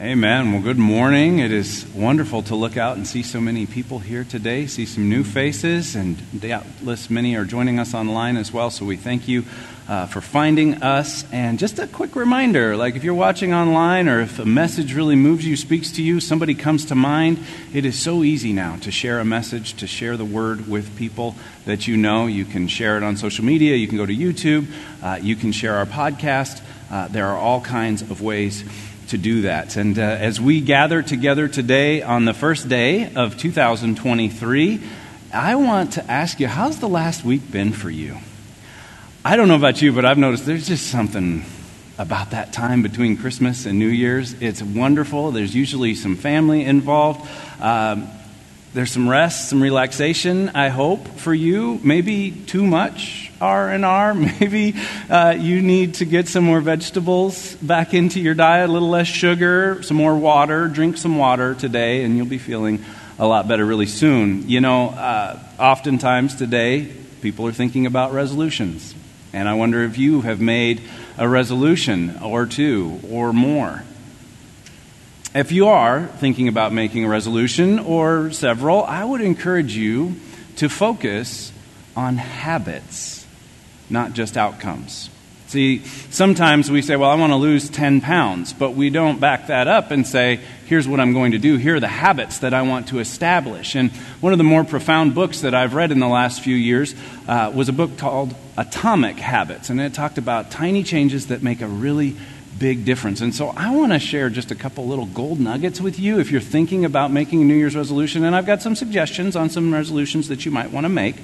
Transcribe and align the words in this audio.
Amen. 0.00 0.52
Well, 0.52 0.62
good 0.62 0.78
morning. 0.78 1.40
It 1.40 1.50
is 1.50 1.84
wonderful 1.92 2.42
to 2.42 2.54
look 2.54 2.76
out 2.76 2.96
and 2.96 3.04
see 3.04 3.24
so 3.24 3.40
many 3.40 3.66
people 3.66 3.98
here 3.98 4.22
today, 4.22 4.68
see 4.68 4.86
some 4.86 5.08
new 5.08 5.24
faces, 5.24 5.96
and 5.96 6.16
doubtless 6.40 7.10
many 7.10 7.34
are 7.34 7.44
joining 7.44 7.80
us 7.80 7.94
online 7.94 8.36
as 8.36 8.52
well. 8.52 8.70
So 8.70 8.84
we 8.84 8.96
thank 8.96 9.26
you 9.26 9.42
uh, 9.88 10.06
for 10.06 10.20
finding 10.20 10.84
us. 10.84 11.24
And 11.32 11.58
just 11.58 11.80
a 11.80 11.88
quick 11.88 12.14
reminder 12.14 12.76
like 12.76 12.94
if 12.94 13.02
you're 13.02 13.12
watching 13.12 13.52
online 13.52 14.08
or 14.08 14.20
if 14.20 14.38
a 14.38 14.44
message 14.44 14.94
really 14.94 15.16
moves 15.16 15.44
you, 15.44 15.56
speaks 15.56 15.90
to 15.92 16.02
you, 16.02 16.20
somebody 16.20 16.54
comes 16.54 16.84
to 16.84 16.94
mind, 16.94 17.40
it 17.74 17.84
is 17.84 17.98
so 17.98 18.22
easy 18.22 18.52
now 18.52 18.76
to 18.76 18.92
share 18.92 19.18
a 19.18 19.24
message, 19.24 19.74
to 19.78 19.88
share 19.88 20.16
the 20.16 20.24
word 20.24 20.68
with 20.68 20.96
people 20.96 21.34
that 21.64 21.88
you 21.88 21.96
know. 21.96 22.26
You 22.26 22.44
can 22.44 22.68
share 22.68 22.98
it 22.98 23.02
on 23.02 23.16
social 23.16 23.44
media, 23.44 23.74
you 23.74 23.88
can 23.88 23.96
go 23.96 24.06
to 24.06 24.14
YouTube, 24.14 24.68
uh, 25.02 25.18
you 25.20 25.34
can 25.34 25.50
share 25.50 25.74
our 25.74 25.86
podcast. 25.86 26.62
Uh, 26.88 27.08
there 27.08 27.26
are 27.26 27.36
all 27.36 27.60
kinds 27.60 28.00
of 28.00 28.22
ways 28.22 28.64
to 29.08 29.18
do 29.18 29.42
that. 29.42 29.76
And 29.76 29.98
uh, 29.98 30.02
as 30.02 30.40
we 30.40 30.60
gather 30.60 31.02
together 31.02 31.48
today 31.48 32.02
on 32.02 32.24
the 32.24 32.34
first 32.34 32.68
day 32.68 33.12
of 33.14 33.36
2023, 33.36 34.80
I 35.32 35.54
want 35.56 35.94
to 35.94 36.10
ask 36.10 36.40
you, 36.40 36.46
how's 36.46 36.80
the 36.80 36.88
last 36.88 37.24
week 37.24 37.50
been 37.50 37.72
for 37.72 37.90
you? 37.90 38.16
I 39.24 39.36
don't 39.36 39.48
know 39.48 39.56
about 39.56 39.82
you, 39.82 39.92
but 39.92 40.04
I've 40.04 40.18
noticed 40.18 40.46
there's 40.46 40.68
just 40.68 40.86
something 40.88 41.44
about 41.98 42.30
that 42.30 42.52
time 42.52 42.82
between 42.82 43.16
Christmas 43.16 43.66
and 43.66 43.78
New 43.78 43.88
Year's. 43.88 44.34
It's 44.40 44.62
wonderful. 44.62 45.32
There's 45.32 45.54
usually 45.54 45.94
some 45.94 46.16
family 46.16 46.64
involved. 46.64 47.28
Um, 47.60 48.08
there's 48.78 48.92
some 48.92 49.08
rest, 49.08 49.48
some 49.48 49.60
relaxation, 49.60 50.50
I 50.50 50.68
hope, 50.68 51.04
for 51.18 51.34
you. 51.34 51.80
Maybe 51.82 52.30
too 52.30 52.64
much 52.64 53.28
R 53.40 53.70
and 53.70 53.84
R. 53.84 54.14
Maybe 54.40 54.72
uh, 55.10 55.34
you 55.36 55.60
need 55.62 55.94
to 55.94 56.04
get 56.04 56.28
some 56.28 56.44
more 56.44 56.60
vegetables 56.60 57.56
back 57.56 57.92
into 57.92 58.20
your 58.20 58.34
diet, 58.34 58.70
a 58.70 58.72
little 58.72 58.88
less 58.88 59.08
sugar, 59.08 59.82
some 59.82 59.96
more 59.96 60.16
water. 60.16 60.68
Drink 60.68 60.96
some 60.96 61.18
water 61.18 61.56
today, 61.56 62.04
and 62.04 62.16
you'll 62.16 62.26
be 62.26 62.38
feeling 62.38 62.84
a 63.18 63.26
lot 63.26 63.48
better 63.48 63.66
really 63.66 63.86
soon. 63.86 64.48
You 64.48 64.60
know, 64.60 64.90
uh, 64.90 65.40
oftentimes 65.58 66.36
today, 66.36 66.88
people 67.20 67.48
are 67.48 67.52
thinking 67.52 67.84
about 67.84 68.12
resolutions. 68.12 68.94
And 69.32 69.48
I 69.48 69.54
wonder 69.54 69.82
if 69.82 69.98
you 69.98 70.20
have 70.20 70.40
made 70.40 70.82
a 71.16 71.28
resolution 71.28 72.16
or 72.22 72.46
two 72.46 73.00
or 73.10 73.32
more. 73.32 73.82
If 75.38 75.52
you 75.52 75.68
are 75.68 76.04
thinking 76.04 76.48
about 76.48 76.72
making 76.72 77.04
a 77.04 77.08
resolution 77.08 77.78
or 77.78 78.32
several, 78.32 78.82
I 78.82 79.04
would 79.04 79.20
encourage 79.20 79.76
you 79.76 80.16
to 80.56 80.68
focus 80.68 81.52
on 81.94 82.16
habits, 82.16 83.24
not 83.88 84.14
just 84.14 84.36
outcomes. 84.36 85.10
See, 85.46 85.84
sometimes 86.10 86.72
we 86.72 86.82
say, 86.82 86.96
well, 86.96 87.08
I 87.08 87.14
want 87.14 87.30
to 87.30 87.36
lose 87.36 87.70
10 87.70 88.00
pounds, 88.00 88.52
but 88.52 88.72
we 88.72 88.90
don't 88.90 89.20
back 89.20 89.46
that 89.46 89.68
up 89.68 89.92
and 89.92 90.04
say, 90.04 90.40
here's 90.66 90.88
what 90.88 90.98
I'm 90.98 91.12
going 91.12 91.30
to 91.30 91.38
do. 91.38 91.56
Here 91.56 91.76
are 91.76 91.80
the 91.80 91.86
habits 91.86 92.40
that 92.40 92.52
I 92.52 92.62
want 92.62 92.88
to 92.88 92.98
establish. 92.98 93.76
And 93.76 93.92
one 94.20 94.32
of 94.32 94.38
the 94.38 94.44
more 94.44 94.64
profound 94.64 95.14
books 95.14 95.42
that 95.42 95.54
I've 95.54 95.74
read 95.74 95.92
in 95.92 96.00
the 96.00 96.08
last 96.08 96.40
few 96.40 96.56
years 96.56 96.96
uh, 97.28 97.52
was 97.54 97.68
a 97.68 97.72
book 97.72 97.96
called 97.96 98.34
Atomic 98.56 99.18
Habits. 99.20 99.70
And 99.70 99.80
it 99.80 99.94
talked 99.94 100.18
about 100.18 100.50
tiny 100.50 100.82
changes 100.82 101.28
that 101.28 101.44
make 101.44 101.60
a 101.60 101.68
really 101.68 102.16
big 102.58 102.84
difference. 102.84 103.20
And 103.20 103.34
so 103.34 103.48
I 103.56 103.74
want 103.74 103.92
to 103.92 103.98
share 103.98 104.30
just 104.30 104.50
a 104.50 104.54
couple 104.54 104.86
little 104.86 105.06
gold 105.06 105.40
nuggets 105.40 105.80
with 105.80 105.98
you 105.98 106.18
if 106.18 106.30
you're 106.30 106.40
thinking 106.40 106.84
about 106.84 107.10
making 107.10 107.42
a 107.42 107.44
New 107.44 107.54
Year's 107.54 107.76
resolution. 107.76 108.24
And 108.24 108.34
I've 108.34 108.46
got 108.46 108.62
some 108.62 108.74
suggestions 108.74 109.36
on 109.36 109.50
some 109.50 109.72
resolutions 109.72 110.28
that 110.28 110.44
you 110.44 110.50
might 110.50 110.72
want 110.72 110.84
to 110.84 110.88
make. 110.88 111.16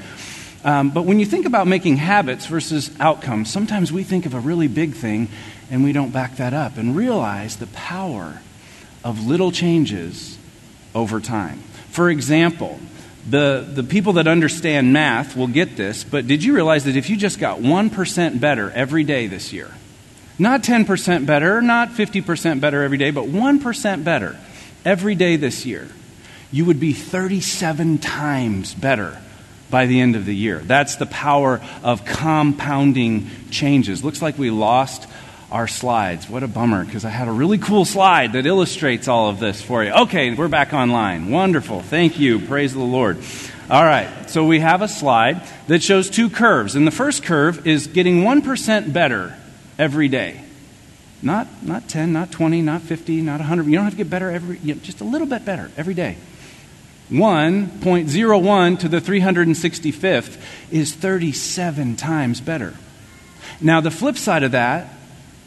Um, 0.65 0.91
but 0.91 1.03
when 1.03 1.21
you 1.21 1.27
think 1.27 1.45
about 1.45 1.67
making 1.67 1.99
habits 1.99 2.47
versus 2.47 2.91
outcomes, 2.99 3.51
sometimes 3.51 3.93
we 3.93 4.03
think 4.03 4.25
of 4.25 4.35
a 4.35 4.41
really 4.41 4.69
big 4.69 4.95
thing 4.95 5.29
and 5.71 5.85
we 5.85 5.93
don't 5.93 6.11
back 6.11 6.37
that 6.37 6.55
up 6.55 6.79
and 6.79 6.97
realize 6.97 7.57
the 7.57 7.67
power 7.69 8.41
of 9.03 9.27
little 9.27 9.53
changes 9.53 10.39
over 10.95 11.21
time. 11.21 11.59
For 11.91 12.09
example, 12.09 12.81
the, 13.29 13.67
the 13.67 13.83
people 13.83 14.15
that 14.15 14.27
understand 14.27 14.93
math 14.93 15.37
will 15.37 15.49
get 15.49 15.77
this, 15.77 16.05
but 16.05 16.27
did 16.27 16.43
you 16.43 16.55
realize 16.55 16.85
that 16.85 16.97
if 16.97 17.11
you 17.11 17.17
just 17.17 17.39
got 17.39 17.59
1% 17.59 18.41
better 18.41 18.71
every 18.71 19.05
day 19.05 19.27
this 19.27 19.53
year, 19.53 19.71
not 20.39 20.63
10% 20.63 21.27
better, 21.27 21.63
not 21.63 21.91
50% 21.91 22.61
better 22.61 22.83
every 22.83 22.99
day, 22.99 23.11
but 23.11 23.27
1% 23.27 24.05
better 24.05 24.39
every 24.85 25.15
day 25.15 25.37
this 25.37 25.65
year. 25.65 25.89
You 26.51 26.65
would 26.65 26.81
be 26.81 26.93
37 26.93 27.99
times 27.99 28.75
better 28.75 29.21
by 29.71 29.87
the 29.87 30.01
end 30.01 30.15
of 30.17 30.25
the 30.25 30.35
year. 30.35 30.59
That's 30.59 30.97
the 30.97 31.07
power 31.07 31.61
of 31.83 32.05
compounding 32.05 33.29
changes. 33.51 34.05
Looks 34.05 34.23
like 34.23 34.39
we 34.39 34.51
lost 34.51 35.09
our 35.51 35.69
slides. 35.69 36.29
What 36.29 36.43
a 36.43 36.49
bummer, 36.49 36.85
because 36.85 37.05
I 37.05 37.11
had 37.11 37.29
a 37.29 37.33
really 37.33 37.59
cool 37.59 37.85
slide 37.85 38.33
that 38.33 38.47
illustrates 38.47 39.09
all 39.09 39.31
of 39.31 39.39
this 39.39 39.63
for 39.63 39.85
you. 39.85 39.93
Okay, 39.93 40.35
we're 40.35 40.49
back 40.49 40.73
online. 40.73 41.31
Wonderful. 41.31 41.81
Thank 41.81 42.19
you. 42.19 42.41
Praise 42.41 42.73
the 42.73 42.81
Lord. 42.81 43.19
All 43.71 43.85
right, 43.85 44.29
so 44.29 44.45
we 44.45 44.61
have 44.61 44.83
a 44.83 44.89
slide 44.89 45.43
that 45.69 45.83
shows 45.83 46.11
two 46.11 46.29
curves. 46.29 46.75
And 46.75 46.87
the 46.87 46.93
first 46.93 47.23
curve 47.23 47.67
is 47.67 47.87
getting 47.87 48.23
1% 48.23 48.93
better 48.93 49.35
every 49.79 50.09
day. 50.09 50.41
Not, 51.23 51.63
not 51.63 51.89
10, 51.89 52.13
not 52.13 52.31
20, 52.31 52.61
not 52.63 52.83
50, 52.83 53.23
not 53.23 53.41
100. 53.41 53.67
You 53.67 53.73
don't 53.73 53.85
have 53.85 53.95
to 53.95 53.97
get 53.97 54.11
better 54.11 54.31
every, 54.31 54.59
you 54.59 54.75
know, 54.75 54.81
just 54.81 55.01
a 55.01 55.05
little 55.05 55.27
bit 55.27 55.45
better 55.45 55.71
every 55.77 55.95
day. 55.95 56.17
1.01 57.11 58.79
to 58.81 58.89
the 58.89 59.01
365th 59.01 60.41
is 60.71 60.95
37 60.95 61.97
times 61.97 62.41
better. 62.41 62.75
Now, 63.61 63.81
the 63.81 63.91
flip 63.91 64.17
side 64.17 64.43
of 64.43 64.53
that 64.53 64.89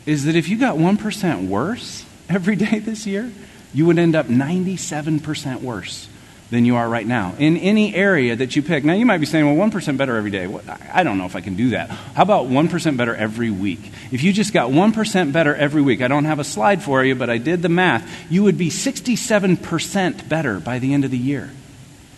is 0.05 0.25
that 0.25 0.35
if 0.35 0.49
you 0.49 0.57
got 0.57 0.77
1% 0.77 1.47
worse 1.47 2.05
every 2.29 2.55
day 2.57 2.79
this 2.79 3.05
year, 3.05 3.31
you 3.73 3.85
would 3.85 3.99
end 3.99 4.15
up 4.15 4.27
97% 4.27 5.61
worse 5.61 6.07
than 6.49 6.63
you 6.63 6.75
are 6.77 6.87
right 6.87 7.05
now 7.05 7.35
in 7.37 7.57
any 7.57 7.93
area 7.93 8.35
that 8.35 8.55
you 8.55 8.61
pick. 8.61 8.85
Now, 8.85 8.93
you 8.93 9.05
might 9.05 9.17
be 9.17 9.25
saying, 9.25 9.45
well, 9.45 9.69
1% 9.69 9.97
better 9.97 10.15
every 10.15 10.31
day. 10.31 10.47
I 10.93 11.03
don't 11.03 11.17
know 11.17 11.25
if 11.25 11.35
I 11.35 11.41
can 11.41 11.55
do 11.55 11.71
that. 11.71 11.89
How 11.89 12.23
about 12.23 12.47
1% 12.47 12.97
better 12.97 13.15
every 13.15 13.49
week? 13.49 13.91
If 14.11 14.23
you 14.23 14.31
just 14.31 14.53
got 14.53 14.69
1% 14.69 15.33
better 15.33 15.53
every 15.55 15.81
week, 15.81 16.01
I 16.01 16.07
don't 16.07 16.25
have 16.25 16.39
a 16.39 16.45
slide 16.45 16.81
for 16.81 17.03
you, 17.03 17.15
but 17.15 17.29
I 17.29 17.37
did 17.37 17.61
the 17.61 17.69
math, 17.69 18.09
you 18.31 18.43
would 18.43 18.57
be 18.57 18.69
67% 18.69 20.29
better 20.29 20.59
by 20.59 20.79
the 20.79 20.93
end 20.93 21.03
of 21.03 21.11
the 21.11 21.17
year. 21.17 21.49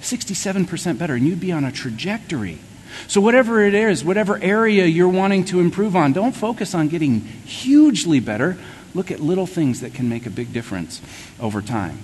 67% 0.01 0.97
better, 0.97 1.16
and 1.16 1.28
you'd 1.28 1.40
be 1.40 1.51
on 1.51 1.66
a 1.66 1.72
trajectory. 1.72 2.59
So, 3.07 3.22
whatever 3.22 3.61
it 3.61 3.73
is, 3.73 4.03
whatever 4.03 4.41
area 4.41 4.85
you're 4.85 5.09
wanting 5.09 5.46
to 5.46 5.59
improve 5.59 5.96
on, 5.96 6.13
don't 6.13 6.35
focus 6.35 6.73
on 6.73 6.88
getting 6.88 7.22
hugely 7.22 8.19
better. 8.19 8.57
Look 8.94 9.11
at 9.11 9.19
little 9.19 9.46
things 9.46 9.81
that 9.81 9.94
can 9.94 10.09
make 10.09 10.25
a 10.25 10.29
big 10.29 10.51
difference 10.51 11.01
over 11.40 11.61
time. 11.61 12.00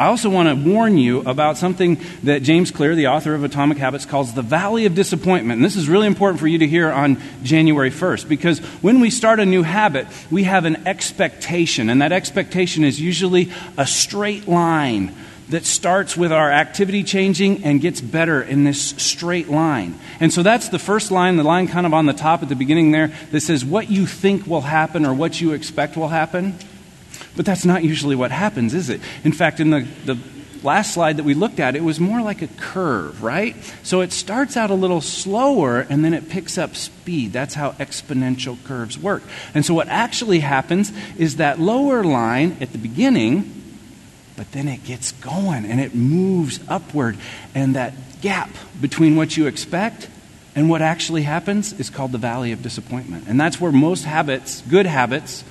I 0.00 0.06
also 0.06 0.30
want 0.30 0.48
to 0.48 0.54
warn 0.54 0.96
you 0.96 1.20
about 1.20 1.58
something 1.58 2.00
that 2.22 2.42
James 2.42 2.70
Clear, 2.70 2.94
the 2.94 3.08
author 3.08 3.34
of 3.34 3.44
Atomic 3.44 3.76
Habits, 3.76 4.06
calls 4.06 4.32
the 4.32 4.40
valley 4.40 4.86
of 4.86 4.94
disappointment. 4.94 5.58
And 5.58 5.64
this 5.64 5.76
is 5.76 5.90
really 5.90 6.06
important 6.06 6.40
for 6.40 6.46
you 6.46 6.56
to 6.60 6.66
hear 6.66 6.90
on 6.90 7.20
January 7.42 7.90
1st 7.90 8.26
because 8.26 8.60
when 8.80 9.00
we 9.00 9.10
start 9.10 9.40
a 9.40 9.44
new 9.44 9.62
habit, 9.62 10.06
we 10.30 10.44
have 10.44 10.64
an 10.64 10.88
expectation, 10.88 11.90
and 11.90 12.00
that 12.00 12.12
expectation 12.12 12.82
is 12.82 12.98
usually 12.98 13.52
a 13.76 13.86
straight 13.86 14.48
line 14.48 15.14
that 15.50 15.66
starts 15.66 16.16
with 16.16 16.32
our 16.32 16.50
activity 16.50 17.04
changing 17.04 17.62
and 17.64 17.82
gets 17.82 18.00
better 18.00 18.40
in 18.40 18.64
this 18.64 18.80
straight 18.80 19.50
line. 19.50 20.00
And 20.18 20.32
so 20.32 20.42
that's 20.42 20.70
the 20.70 20.78
first 20.78 21.10
line, 21.10 21.36
the 21.36 21.44
line 21.44 21.68
kind 21.68 21.84
of 21.84 21.92
on 21.92 22.06
the 22.06 22.14
top 22.14 22.42
at 22.42 22.48
the 22.48 22.56
beginning 22.56 22.92
there 22.92 23.12
that 23.32 23.42
says 23.42 23.66
what 23.66 23.90
you 23.90 24.06
think 24.06 24.46
will 24.46 24.62
happen 24.62 25.04
or 25.04 25.12
what 25.12 25.42
you 25.42 25.52
expect 25.52 25.98
will 25.98 26.08
happen. 26.08 26.54
But 27.36 27.46
that's 27.46 27.64
not 27.64 27.84
usually 27.84 28.16
what 28.16 28.30
happens, 28.30 28.74
is 28.74 28.90
it? 28.90 29.00
In 29.24 29.32
fact, 29.32 29.60
in 29.60 29.70
the, 29.70 29.86
the 30.04 30.18
last 30.62 30.94
slide 30.94 31.16
that 31.16 31.24
we 31.24 31.34
looked 31.34 31.60
at, 31.60 31.76
it 31.76 31.82
was 31.82 32.00
more 32.00 32.20
like 32.20 32.42
a 32.42 32.46
curve, 32.46 33.22
right? 33.22 33.56
So 33.82 34.00
it 34.00 34.12
starts 34.12 34.56
out 34.56 34.70
a 34.70 34.74
little 34.74 35.00
slower 35.00 35.80
and 35.80 36.04
then 36.04 36.14
it 36.14 36.28
picks 36.28 36.58
up 36.58 36.76
speed. 36.76 37.32
That's 37.32 37.54
how 37.54 37.72
exponential 37.72 38.62
curves 38.64 38.98
work. 38.98 39.22
And 39.54 39.64
so 39.64 39.74
what 39.74 39.88
actually 39.88 40.40
happens 40.40 40.92
is 41.16 41.36
that 41.36 41.58
lower 41.58 42.04
line 42.04 42.56
at 42.60 42.72
the 42.72 42.78
beginning, 42.78 43.78
but 44.36 44.50
then 44.52 44.68
it 44.68 44.84
gets 44.84 45.12
going 45.12 45.64
and 45.64 45.80
it 45.80 45.94
moves 45.94 46.60
upward. 46.68 47.16
And 47.54 47.76
that 47.76 47.94
gap 48.20 48.50
between 48.80 49.16
what 49.16 49.36
you 49.36 49.46
expect 49.46 50.08
and 50.54 50.68
what 50.68 50.82
actually 50.82 51.22
happens 51.22 51.72
is 51.78 51.90
called 51.90 52.12
the 52.12 52.18
valley 52.18 52.52
of 52.52 52.62
disappointment. 52.62 53.24
And 53.28 53.40
that's 53.40 53.60
where 53.60 53.72
most 53.72 54.04
habits, 54.04 54.62
good 54.62 54.86
habits, 54.86 55.44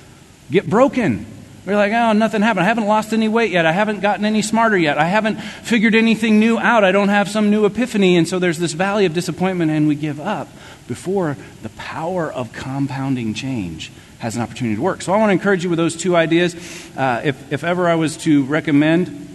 get 0.50 0.68
broken 0.68 1.26
we're 1.66 1.76
like, 1.76 1.92
oh, 1.92 2.12
nothing 2.12 2.40
happened. 2.40 2.64
I 2.64 2.68
haven't 2.68 2.86
lost 2.86 3.12
any 3.12 3.28
weight 3.28 3.50
yet. 3.50 3.66
I 3.66 3.72
haven't 3.72 4.00
gotten 4.00 4.24
any 4.24 4.40
smarter 4.40 4.78
yet. 4.78 4.96
I 4.96 5.06
haven't 5.06 5.36
figured 5.36 5.94
anything 5.94 6.40
new 6.40 6.58
out. 6.58 6.84
I 6.84 6.92
don't 6.92 7.10
have 7.10 7.28
some 7.28 7.50
new 7.50 7.66
epiphany. 7.66 8.16
And 8.16 8.26
so 8.26 8.38
there's 8.38 8.58
this 8.58 8.72
valley 8.72 9.04
of 9.04 9.12
disappointment, 9.12 9.70
and 9.70 9.86
we 9.86 9.94
give 9.94 10.20
up 10.20 10.48
before 10.88 11.36
the 11.62 11.68
power 11.70 12.32
of 12.32 12.52
compounding 12.52 13.34
change 13.34 13.92
has 14.20 14.36
an 14.36 14.42
opportunity 14.42 14.76
to 14.76 14.82
work. 14.82 15.02
So 15.02 15.12
I 15.12 15.18
want 15.18 15.30
to 15.30 15.32
encourage 15.32 15.64
you 15.64 15.70
with 15.70 15.78
those 15.78 15.96
two 15.96 16.16
ideas. 16.16 16.54
Uh, 16.96 17.22
if, 17.24 17.52
if 17.52 17.64
ever 17.64 17.88
I 17.88 17.94
was 17.94 18.16
to 18.18 18.44
recommend 18.44 19.28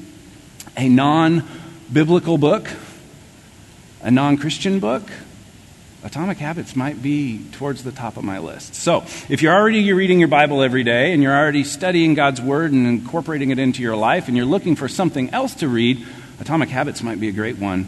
a 0.78 0.90
non 0.90 1.44
biblical 1.92 2.38
book, 2.38 2.70
a 4.02 4.12
non 4.12 4.38
Christian 4.38 4.80
book, 4.80 5.04
Atomic 6.06 6.38
Habits 6.38 6.76
might 6.76 7.02
be 7.02 7.42
towards 7.54 7.84
the 7.84 7.92
top 7.92 8.16
of 8.16 8.24
my 8.24 8.38
list. 8.38 8.76
So, 8.76 9.04
if 9.28 9.42
you're 9.42 9.56
already 9.56 9.80
you're 9.80 9.96
reading 9.96 10.20
your 10.20 10.28
Bible 10.28 10.62
every 10.62 10.84
day 10.84 11.14
and 11.14 11.24
you're 11.24 11.36
already 11.36 11.64
studying 11.64 12.14
God's 12.14 12.40
Word 12.40 12.72
and 12.72 12.86
incorporating 12.86 13.50
it 13.50 13.58
into 13.58 13.82
your 13.82 13.96
life 13.96 14.28
and 14.28 14.38
you're 14.38 14.46
looking 14.46 14.76
for 14.76 14.88
something 14.88 15.32
else 15.32 15.56
to 15.56 15.68
read, 15.68 16.06
Atomic 16.40 16.70
Habits 16.70 17.02
might 17.02 17.20
be 17.20 17.28
a 17.28 17.32
great 17.32 17.58
one 17.58 17.86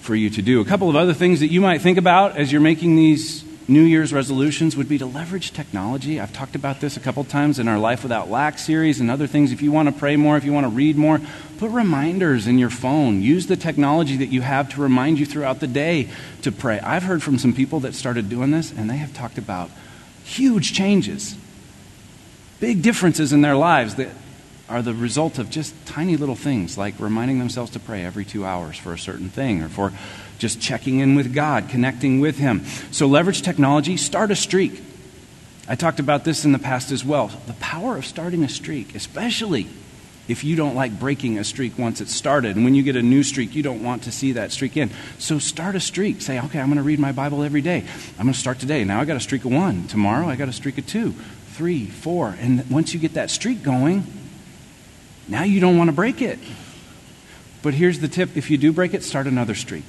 for 0.00 0.16
you 0.16 0.30
to 0.30 0.42
do. 0.42 0.60
A 0.60 0.64
couple 0.64 0.90
of 0.90 0.96
other 0.96 1.14
things 1.14 1.38
that 1.40 1.52
you 1.52 1.60
might 1.60 1.80
think 1.80 1.96
about 1.96 2.36
as 2.36 2.50
you're 2.50 2.60
making 2.60 2.96
these 2.96 3.44
New 3.68 3.82
Year's 3.82 4.12
resolutions 4.12 4.76
would 4.76 4.88
be 4.88 4.98
to 4.98 5.06
leverage 5.06 5.52
technology. 5.52 6.18
I've 6.18 6.32
talked 6.32 6.56
about 6.56 6.80
this 6.80 6.96
a 6.96 7.00
couple 7.00 7.22
times 7.24 7.58
in 7.58 7.68
our 7.68 7.78
Life 7.78 8.02
Without 8.02 8.28
Lack 8.28 8.58
series 8.58 9.00
and 9.00 9.10
other 9.10 9.26
things. 9.26 9.52
If 9.52 9.62
you 9.62 9.70
want 9.70 9.88
to 9.88 9.94
pray 9.94 10.16
more, 10.16 10.36
if 10.36 10.44
you 10.44 10.52
want 10.52 10.64
to 10.64 10.70
read 10.70 10.96
more, 10.96 11.20
put 11.58 11.70
reminders 11.70 12.46
in 12.46 12.58
your 12.58 12.70
phone. 12.70 13.22
Use 13.22 13.46
the 13.46 13.56
technology 13.56 14.16
that 14.16 14.26
you 14.26 14.40
have 14.40 14.68
to 14.70 14.80
remind 14.80 15.20
you 15.20 15.26
throughout 15.26 15.60
the 15.60 15.68
day 15.68 16.08
to 16.42 16.50
pray. 16.50 16.80
I've 16.80 17.04
heard 17.04 17.22
from 17.22 17.38
some 17.38 17.52
people 17.52 17.80
that 17.80 17.94
started 17.94 18.28
doing 18.28 18.50
this, 18.50 18.72
and 18.72 18.90
they 18.90 18.96
have 18.96 19.14
talked 19.14 19.38
about 19.38 19.70
huge 20.24 20.72
changes, 20.72 21.36
big 22.58 22.82
differences 22.82 23.32
in 23.32 23.40
their 23.40 23.56
lives 23.56 23.94
that 23.96 24.08
are 24.68 24.82
the 24.82 24.94
result 24.94 25.38
of 25.38 25.50
just 25.50 25.74
tiny 25.84 26.16
little 26.16 26.36
things 26.36 26.78
like 26.78 26.94
reminding 26.98 27.40
themselves 27.40 27.72
to 27.72 27.80
pray 27.80 28.04
every 28.04 28.24
two 28.24 28.44
hours 28.44 28.76
for 28.78 28.92
a 28.92 28.98
certain 28.98 29.28
thing 29.28 29.62
or 29.62 29.68
for 29.68 29.92
just 30.40 30.60
checking 30.60 30.98
in 30.98 31.14
with 31.14 31.32
God, 31.32 31.68
connecting 31.68 32.18
with 32.18 32.38
Him. 32.38 32.64
So 32.90 33.06
leverage 33.06 33.42
technology, 33.42 33.96
start 33.96 34.30
a 34.30 34.36
streak. 34.36 34.82
I 35.68 35.76
talked 35.76 36.00
about 36.00 36.24
this 36.24 36.44
in 36.44 36.50
the 36.50 36.58
past 36.58 36.90
as 36.90 37.04
well. 37.04 37.28
The 37.46 37.52
power 37.54 37.96
of 37.96 38.06
starting 38.06 38.42
a 38.42 38.48
streak, 38.48 38.96
especially 38.96 39.68
if 40.26 40.42
you 40.42 40.56
don't 40.56 40.74
like 40.74 40.98
breaking 40.98 41.38
a 41.38 41.44
streak 41.44 41.78
once 41.78 42.00
it's 42.00 42.14
started. 42.14 42.56
And 42.56 42.64
when 42.64 42.74
you 42.74 42.82
get 42.82 42.96
a 42.96 43.02
new 43.02 43.22
streak, 43.22 43.54
you 43.54 43.62
don't 43.62 43.82
want 43.82 44.04
to 44.04 44.12
see 44.12 44.32
that 44.32 44.50
streak 44.50 44.76
in. 44.76 44.90
So 45.18 45.38
start 45.38 45.76
a 45.76 45.80
streak. 45.80 46.22
Say, 46.22 46.40
okay, 46.40 46.58
I'm 46.58 46.68
going 46.68 46.78
to 46.78 46.82
read 46.82 46.98
my 46.98 47.12
Bible 47.12 47.42
every 47.42 47.60
day. 47.60 47.84
I'm 48.18 48.24
going 48.24 48.32
to 48.32 48.38
start 48.38 48.58
today. 48.58 48.82
Now 48.84 49.00
I 49.00 49.04
got 49.04 49.16
a 49.16 49.20
streak 49.20 49.44
of 49.44 49.52
one. 49.52 49.86
Tomorrow 49.88 50.26
I 50.26 50.36
got 50.36 50.48
a 50.48 50.52
streak 50.52 50.78
of 50.78 50.86
two, 50.86 51.12
three, 51.50 51.86
four. 51.86 52.34
And 52.40 52.68
once 52.70 52.94
you 52.94 52.98
get 53.00 53.14
that 53.14 53.30
streak 53.30 53.62
going, 53.62 54.04
now 55.28 55.42
you 55.42 55.60
don't 55.60 55.76
want 55.76 55.88
to 55.88 55.94
break 55.94 56.22
it. 56.22 56.38
But 57.62 57.74
here's 57.74 57.98
the 57.98 58.08
tip 58.08 58.36
if 58.36 58.50
you 58.50 58.56
do 58.56 58.72
break 58.72 58.94
it, 58.94 59.04
start 59.04 59.26
another 59.26 59.54
streak. 59.54 59.84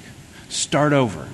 Start 0.52 0.92
over. 0.92 1.28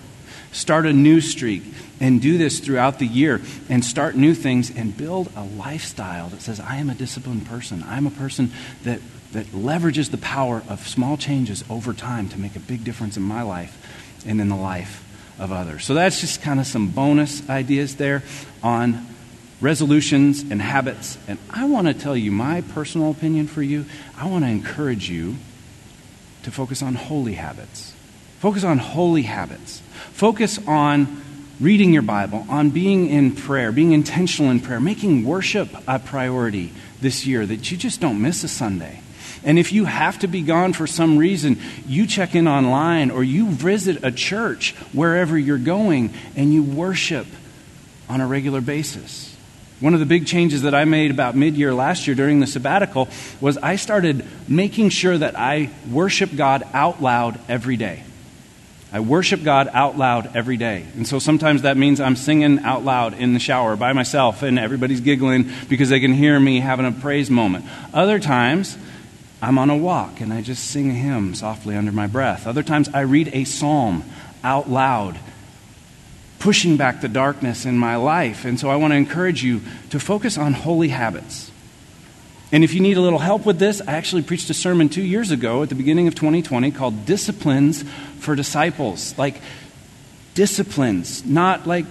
Start 0.53 0.87
a 0.87 0.93
new 0.93 1.21
streak 1.21 1.65
and 1.99 2.23
do 2.23 2.39
this 2.39 2.61
throughout 2.61 3.01
the 3.01 3.07
year 3.07 3.41
and 3.69 3.85
start 3.85 4.15
new 4.15 4.33
things 4.33 4.71
and 4.71 4.97
build 4.97 5.29
a 5.35 5.43
lifestyle 5.43 6.29
that 6.29 6.41
says, 6.41 6.61
I 6.61 6.77
am 6.77 6.89
a 6.89 6.95
disciplined 6.95 7.45
person. 7.47 7.85
I'm 7.89 8.07
a 8.07 8.13
person 8.13 8.53
that, 8.85 9.01
that 9.33 9.47
leverages 9.47 10.13
the 10.13 10.19
power 10.19 10.63
of 10.69 10.87
small 10.87 11.17
changes 11.17 11.65
over 11.69 11.93
time 11.93 12.29
to 12.29 12.39
make 12.39 12.55
a 12.55 12.61
big 12.61 12.85
difference 12.85 13.17
in 13.17 13.25
my 13.25 13.43
life 13.43 13.77
and 14.25 14.41
in 14.41 14.49
the 14.49 14.57
life 14.57 15.05
of 15.41 15.51
others. 15.51 15.85
So 15.85 15.95
that's 15.95 16.21
just 16.21 16.41
kind 16.41 16.61
of 16.61 16.67
some 16.67 16.89
bonus 16.89 17.49
ideas 17.51 17.97
there 17.97 18.23
on 18.63 19.05
resolutions 19.61 20.43
and 20.43 20.63
habits. 20.63 21.19
And 21.27 21.41
I 21.51 21.65
want 21.65 21.89
to 21.89 21.95
tell 21.95 22.17
you 22.17 22.31
my 22.31 22.61
personal 22.61 23.11
opinion 23.11 23.49
for 23.49 23.63
you. 23.63 23.85
I 24.17 24.29
want 24.29 24.45
to 24.45 24.49
encourage 24.51 25.11
you 25.11 25.39
to 26.45 26.53
focus 26.53 26.83
on 26.83 26.95
holy 26.95 27.35
habits. 27.35 27.95
Focus 28.39 28.65
on 28.65 28.79
holy 28.79 29.23
habits. 29.23 29.81
Focus 30.13 30.59
on 30.67 31.23
reading 31.61 31.93
your 31.93 32.03
Bible, 32.03 32.47
on 32.49 32.71
being 32.71 33.09
in 33.09 33.35
prayer, 33.35 33.73
being 33.73 33.93
intentional 33.93 34.51
in 34.51 34.61
prayer, 34.61 34.79
making 34.79 35.25
worship 35.25 35.69
a 35.89 35.99
priority 35.99 36.73
this 37.01 37.27
year 37.27 37.45
that 37.45 37.71
you 37.71 37.77
just 37.77 38.01
don't 38.01 38.23
miss 38.23 38.45
a 38.45 38.49
Sunday. 38.49 39.01
And 39.45 39.59
if 39.59 39.73
you 39.73 39.85
have 39.85 40.19
to 40.21 40.29
be 40.29 40.43
gone 40.43 40.73
for 40.73 40.87
some 40.87 41.19
reason, 41.19 41.61
you 41.87 42.07
check 42.07 42.35
in 42.35 42.49
online 42.49 43.11
or 43.11 43.25
you 43.25 43.49
visit 43.49 44.05
a 44.05 44.13
church 44.13 44.75
wherever 44.93 45.39
you're 45.39 45.59
going 45.59 46.13
and 46.37 46.53
you 46.53 46.63
worship 46.63 47.27
on 48.09 48.21
a 48.21 48.27
regular 48.27 48.61
basis. 48.61 49.37
One 49.81 49.95
of 49.95 50.01
the 50.01 50.07
big 50.07 50.27
changes 50.27 50.63
that 50.63 50.75
I 50.75 50.85
made 50.85 51.13
about 51.13 51.37
mid 51.37 51.57
year 51.57 51.73
last 51.73 52.07
year 52.07 52.17
during 52.17 52.41
the 52.41 52.49
sabbatical 52.49 53.09
was 53.41 53.57
I 53.59 53.77
started 53.77 54.25
making 54.49 54.89
sure 54.91 55.17
that 55.17 55.39
I 55.39 55.71
worship 55.89 56.35
God 56.35 56.65
out 56.73 57.01
loud 57.01 57.39
every 57.49 57.77
day. 57.77 58.03
I 58.91 59.01
worship 59.01 59.43
God 59.43 59.69
out 59.73 59.99
loud 59.99 60.35
every 60.35 60.57
day. 60.57 60.87
And 60.95 61.07
so 61.07 61.19
sometimes 61.19 61.63
that 61.63 61.77
means 61.77 62.01
I'm 62.01 62.17
singing 62.17 62.61
out 62.61 62.85
loud 62.85 63.13
in 63.15 63.35
the 63.35 63.39
shower 63.39 63.77
by 63.77 63.93
myself 63.93 64.43
and 64.43 64.59
everybody's 64.59 65.03
giggling 65.03 65.51
because 65.69 65.91
they 65.91 66.01
can 66.01 66.15
hear 66.15 66.41
me 66.41 66.61
having 66.61 66.87
a 66.87 66.93
praise 66.93 67.31
moment. 67.31 67.67
Other 67.93 68.19
times, 68.19 68.79
I'm 69.43 69.59
on 69.59 69.69
a 69.69 69.77
walk 69.77 70.23
and 70.23 70.33
I 70.33 70.41
just 70.41 70.65
sing 70.71 70.91
a 70.91 70.95
hymn 70.95 71.35
softly 71.35 71.77
under 71.77 71.93
my 71.93 72.07
breath. 72.07 72.47
Other 72.47 72.63
times, 72.63 72.89
I 72.95 73.01
read 73.01 73.29
a 73.35 73.45
psalm 73.45 74.05
out 74.43 74.71
loud, 74.71 75.19
pushing 76.39 76.79
back 76.79 77.03
the 77.03 77.09
darkness 77.09 77.67
in 77.67 77.77
my 77.77 77.97
life. 77.97 78.47
And 78.47 78.59
so 78.59 78.71
I 78.71 78.77
want 78.77 78.93
to 78.93 78.97
encourage 78.97 79.45
you 79.45 79.61
to 79.91 80.01
focus 80.01 80.39
on 80.39 80.55
holy 80.55 80.89
habits. 80.89 81.51
And 82.51 82.65
if 82.65 82.73
you 82.73 82.81
need 82.81 82.97
a 82.97 83.01
little 83.01 83.19
help 83.19 83.45
with 83.45 83.59
this, 83.59 83.83
I 83.87 83.93
actually 83.93 84.23
preached 84.23 84.49
a 84.49 84.55
sermon 84.55 84.89
two 84.89 85.03
years 85.03 85.31
ago 85.31 85.63
at 85.63 85.69
the 85.69 85.75
beginning 85.75 86.09
of 86.09 86.15
2020 86.15 86.71
called 86.71 87.05
Disciplines 87.05 87.83
for 88.21 88.35
Disciples. 88.35 89.17
Like 89.19 89.41
disciplines, 90.35 91.27
not 91.27 91.67
like 91.67 91.85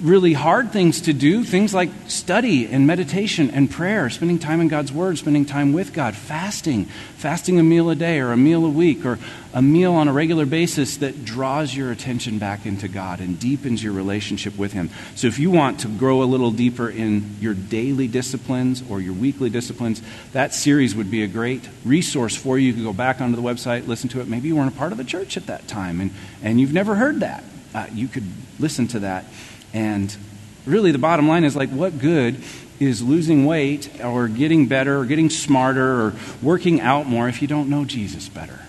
really 0.00 0.32
hard 0.32 0.72
things 0.72 1.02
to 1.02 1.12
do, 1.12 1.44
things 1.44 1.72
like 1.72 1.88
study 2.08 2.66
and 2.66 2.86
meditation 2.86 3.50
and 3.50 3.70
prayer, 3.70 4.10
spending 4.10 4.38
time 4.38 4.60
in 4.60 4.68
God's 4.68 4.92
Word, 4.92 5.18
spending 5.18 5.44
time 5.44 5.72
with 5.72 5.92
God, 5.92 6.16
fasting, 6.16 6.86
fasting 7.16 7.60
a 7.60 7.62
meal 7.62 7.90
a 7.90 7.94
day 7.94 8.18
or 8.18 8.32
a 8.32 8.36
meal 8.36 8.64
a 8.64 8.68
week 8.68 9.06
or 9.06 9.18
a 9.52 9.62
meal 9.62 9.94
on 9.94 10.08
a 10.08 10.12
regular 10.12 10.46
basis 10.46 10.96
that 10.96 11.24
draws 11.24 11.74
your 11.76 11.92
attention 11.92 12.38
back 12.38 12.66
into 12.66 12.88
God 12.88 13.20
and 13.20 13.38
deepens 13.38 13.84
your 13.84 13.92
relationship 13.92 14.58
with 14.58 14.72
Him. 14.72 14.90
So 15.14 15.28
if 15.28 15.38
you 15.38 15.52
want 15.52 15.80
to 15.80 15.88
grow 15.88 16.22
a 16.22 16.24
little 16.24 16.50
deeper 16.50 16.88
in 16.90 17.36
your 17.40 17.54
daily 17.54 18.08
disciplines 18.08 18.82
or 18.90 19.00
your 19.00 19.14
weekly 19.14 19.48
disciplines, 19.48 20.02
that 20.32 20.52
series 20.52 20.96
would 20.96 21.10
be 21.10 21.22
a 21.22 21.28
great 21.28 21.68
resource 21.84 22.34
for 22.34 22.58
you. 22.58 22.68
You 22.68 22.74
can 22.74 22.82
go 22.82 22.92
back 22.92 23.20
onto 23.20 23.36
the 23.36 23.42
website, 23.42 23.86
listen 23.86 24.08
to 24.10 24.20
it. 24.20 24.26
Maybe 24.26 24.48
you 24.48 24.56
weren't 24.56 24.74
a 24.74 24.76
part 24.76 24.90
of 24.90 24.98
the 24.98 25.04
church 25.04 25.36
at 25.36 25.46
that 25.46 25.68
time 25.68 26.00
and, 26.00 26.10
and 26.42 26.60
you've 26.60 26.72
never 26.72 26.96
heard 26.96 27.20
that. 27.20 27.44
Uh, 27.72 27.86
you 27.92 28.06
could 28.08 28.24
listen 28.58 28.86
to 28.86 29.00
that 29.00 29.24
and 29.74 30.16
really, 30.64 30.92
the 30.92 30.98
bottom 30.98 31.28
line 31.28 31.44
is 31.44 31.54
like, 31.54 31.68
what 31.68 31.98
good 31.98 32.42
is 32.80 33.02
losing 33.02 33.44
weight 33.44 33.90
or 34.02 34.28
getting 34.28 34.66
better 34.66 34.98
or 34.98 35.04
getting 35.04 35.28
smarter 35.28 36.00
or 36.00 36.14
working 36.40 36.80
out 36.80 37.06
more 37.06 37.28
if 37.28 37.42
you 37.42 37.48
don't 37.48 37.68
know 37.68 37.84
Jesus 37.84 38.28
better 38.28 38.60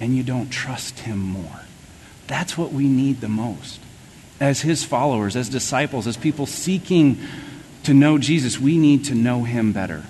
and 0.00 0.14
you 0.14 0.22
don't 0.22 0.50
trust 0.50 1.00
him 1.00 1.18
more? 1.18 1.62
That's 2.26 2.58
what 2.58 2.72
we 2.72 2.88
need 2.88 3.20
the 3.20 3.28
most. 3.28 3.80
As 4.40 4.60
his 4.60 4.84
followers, 4.84 5.36
as 5.36 5.48
disciples, 5.48 6.06
as 6.06 6.16
people 6.16 6.46
seeking 6.46 7.18
to 7.84 7.94
know 7.94 8.18
Jesus, 8.18 8.58
we 8.58 8.78
need 8.78 9.04
to 9.06 9.14
know 9.14 9.44
him 9.44 9.72
better. 9.72 10.04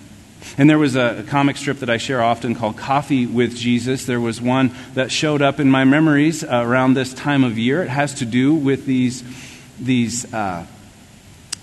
And 0.56 0.70
there 0.70 0.78
was 0.78 0.94
a 0.94 1.24
comic 1.28 1.56
strip 1.56 1.80
that 1.80 1.90
I 1.90 1.96
share 1.96 2.22
often 2.22 2.54
called 2.54 2.76
Coffee 2.76 3.26
with 3.26 3.56
Jesus. 3.56 4.06
There 4.06 4.20
was 4.20 4.40
one 4.40 4.74
that 4.94 5.10
showed 5.10 5.42
up 5.42 5.58
in 5.58 5.70
my 5.70 5.84
memories 5.84 6.44
around 6.44 6.94
this 6.94 7.12
time 7.12 7.44
of 7.44 7.58
year. 7.58 7.82
It 7.82 7.88
has 7.88 8.14
to 8.14 8.24
do 8.24 8.54
with 8.54 8.86
these 8.86 9.24
these 9.78 10.32
uh, 10.32 10.66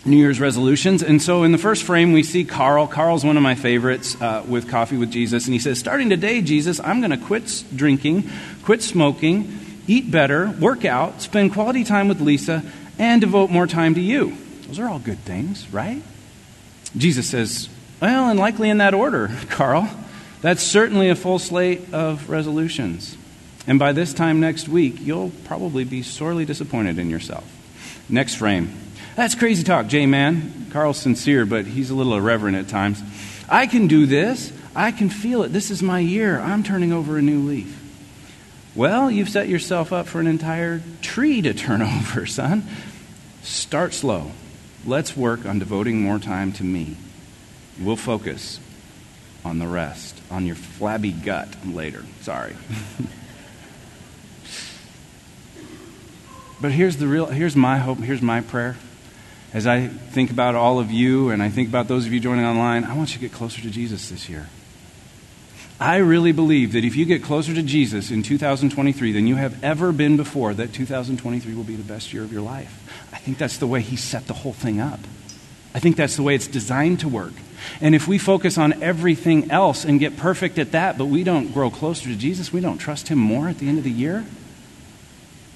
New 0.03 0.17
Year's 0.17 0.39
resolutions. 0.39 1.03
And 1.03 1.21
so 1.21 1.43
in 1.43 1.51
the 1.51 1.57
first 1.57 1.83
frame, 1.83 2.11
we 2.11 2.23
see 2.23 2.43
Carl. 2.43 2.87
Carl's 2.87 3.23
one 3.23 3.37
of 3.37 3.43
my 3.43 3.55
favorites 3.55 4.19
uh, 4.19 4.43
with 4.47 4.69
Coffee 4.69 4.97
with 4.97 5.11
Jesus. 5.11 5.45
And 5.45 5.53
he 5.53 5.59
says, 5.59 5.77
Starting 5.77 6.09
today, 6.09 6.41
Jesus, 6.41 6.79
I'm 6.79 7.01
going 7.01 7.11
to 7.11 7.17
quit 7.17 7.63
drinking, 7.75 8.29
quit 8.63 8.81
smoking, 8.81 9.59
eat 9.87 10.09
better, 10.09 10.49
work 10.59 10.85
out, 10.85 11.21
spend 11.21 11.53
quality 11.53 11.83
time 11.83 12.07
with 12.07 12.19
Lisa, 12.19 12.63
and 12.97 13.21
devote 13.21 13.51
more 13.51 13.67
time 13.67 13.93
to 13.95 14.01
you. 14.01 14.35
Those 14.67 14.79
are 14.79 14.87
all 14.87 14.99
good 14.99 15.19
things, 15.19 15.71
right? 15.71 16.01
Jesus 16.97 17.27
says, 17.27 17.69
Well, 18.01 18.29
and 18.29 18.39
likely 18.39 18.69
in 18.69 18.79
that 18.79 18.93
order, 18.93 19.29
Carl. 19.49 19.89
That's 20.41 20.63
certainly 20.63 21.09
a 21.09 21.15
full 21.15 21.37
slate 21.37 21.93
of 21.93 22.27
resolutions. 22.27 23.15
And 23.67 23.77
by 23.77 23.91
this 23.91 24.11
time 24.11 24.39
next 24.39 24.67
week, 24.67 24.99
you'll 24.99 25.31
probably 25.45 25.83
be 25.83 26.01
sorely 26.01 26.45
disappointed 26.45 26.97
in 26.97 27.11
yourself. 27.11 27.45
Next 28.11 28.35
frame. 28.35 28.77
That's 29.15 29.35
crazy 29.35 29.63
talk, 29.63 29.87
J 29.87 30.05
man. 30.05 30.67
Carl's 30.71 30.99
sincere, 30.99 31.45
but 31.45 31.65
he's 31.65 31.89
a 31.89 31.95
little 31.95 32.13
irreverent 32.13 32.57
at 32.57 32.67
times. 32.67 33.01
I 33.49 33.67
can 33.67 33.87
do 33.87 34.05
this. 34.05 34.51
I 34.75 34.91
can 34.91 35.09
feel 35.09 35.43
it. 35.43 35.49
This 35.49 35.71
is 35.71 35.81
my 35.81 35.99
year. 35.99 36.39
I'm 36.39 36.63
turning 36.63 36.93
over 36.93 37.17
a 37.17 37.21
new 37.21 37.39
leaf. 37.41 37.77
Well, 38.75 39.09
you've 39.09 39.29
set 39.29 39.49
yourself 39.49 39.91
up 39.91 40.07
for 40.07 40.19
an 40.19 40.27
entire 40.27 40.81
tree 41.01 41.41
to 41.41 41.53
turn 41.53 41.81
over, 41.81 42.25
son. 42.25 42.63
Start 43.43 43.93
slow. 43.93 44.31
Let's 44.85 45.15
work 45.15 45.45
on 45.45 45.59
devoting 45.59 46.01
more 46.01 46.19
time 46.19 46.51
to 46.53 46.63
me. 46.63 46.97
We'll 47.79 47.95
focus 47.95 48.59
on 49.43 49.59
the 49.59 49.67
rest, 49.67 50.19
on 50.29 50.45
your 50.45 50.55
flabby 50.55 51.11
gut 51.11 51.49
later. 51.65 52.05
Sorry. 52.21 52.55
But 56.61 56.71
here's 56.71 56.97
the 56.97 57.07
real 57.07 57.25
here's 57.25 57.55
my 57.55 57.79
hope, 57.79 57.97
here's 57.99 58.21
my 58.21 58.41
prayer. 58.41 58.77
As 59.53 59.67
I 59.67 59.87
think 59.87 60.29
about 60.29 60.55
all 60.55 60.79
of 60.79 60.91
you 60.91 61.29
and 61.29 61.41
I 61.41 61.49
think 61.49 61.67
about 61.67 61.87
those 61.87 62.05
of 62.05 62.13
you 62.13 62.19
joining 62.19 62.45
online, 62.45 62.85
I 62.85 62.95
want 62.95 63.09
you 63.09 63.15
to 63.15 63.19
get 63.19 63.33
closer 63.33 63.61
to 63.61 63.69
Jesus 63.69 64.09
this 64.09 64.29
year. 64.29 64.47
I 65.79 65.97
really 65.97 66.31
believe 66.31 66.73
that 66.73 66.85
if 66.85 66.95
you 66.95 67.05
get 67.05 67.23
closer 67.23 67.55
to 67.55 67.63
Jesus 67.63 68.11
in 68.11 68.21
2023 68.21 69.11
than 69.11 69.25
you 69.25 69.35
have 69.35 69.61
ever 69.63 69.91
been 69.91 70.15
before, 70.15 70.53
that 70.53 70.71
2023 70.71 71.55
will 71.55 71.63
be 71.63 71.75
the 71.75 71.83
best 71.83 72.13
year 72.13 72.21
of 72.21 72.31
your 72.31 72.43
life. 72.43 72.87
I 73.11 73.17
think 73.17 73.39
that's 73.39 73.57
the 73.57 73.65
way 73.65 73.81
He 73.81 73.95
set 73.95 74.27
the 74.27 74.35
whole 74.35 74.53
thing 74.53 74.79
up. 74.79 74.99
I 75.73 75.79
think 75.79 75.95
that's 75.95 76.15
the 76.15 76.23
way 76.23 76.35
it's 76.35 76.47
designed 76.47 76.99
to 76.99 77.09
work. 77.09 77.33
And 77.81 77.95
if 77.95 78.07
we 78.07 78.19
focus 78.19 78.59
on 78.59 78.83
everything 78.83 79.49
else 79.49 79.83
and 79.83 79.99
get 79.99 80.17
perfect 80.17 80.59
at 80.59 80.73
that, 80.73 80.99
but 80.99 81.05
we 81.05 81.23
don't 81.23 81.51
grow 81.51 81.71
closer 81.71 82.09
to 82.09 82.15
Jesus, 82.15 82.53
we 82.53 82.61
don't 82.61 82.77
trust 82.77 83.07
Him 83.07 83.17
more 83.17 83.49
at 83.49 83.57
the 83.57 83.67
end 83.67 83.79
of 83.79 83.83
the 83.83 83.91
year, 83.91 84.25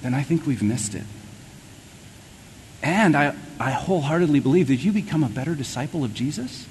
then 0.06 0.14
I 0.14 0.22
think 0.22 0.46
we've 0.46 0.62
missed 0.62 0.94
it. 0.94 1.04
And 2.84 3.16
I, 3.16 3.36
I 3.60 3.72
wholeheartedly 3.72 4.40
believe 4.40 4.68
that 4.68 4.76
you 4.76 4.92
become 4.92 5.24
a 5.24 5.30
better 5.30 5.56
disciple 5.56 6.04
of 6.04 6.14
Jesus, 6.14 6.68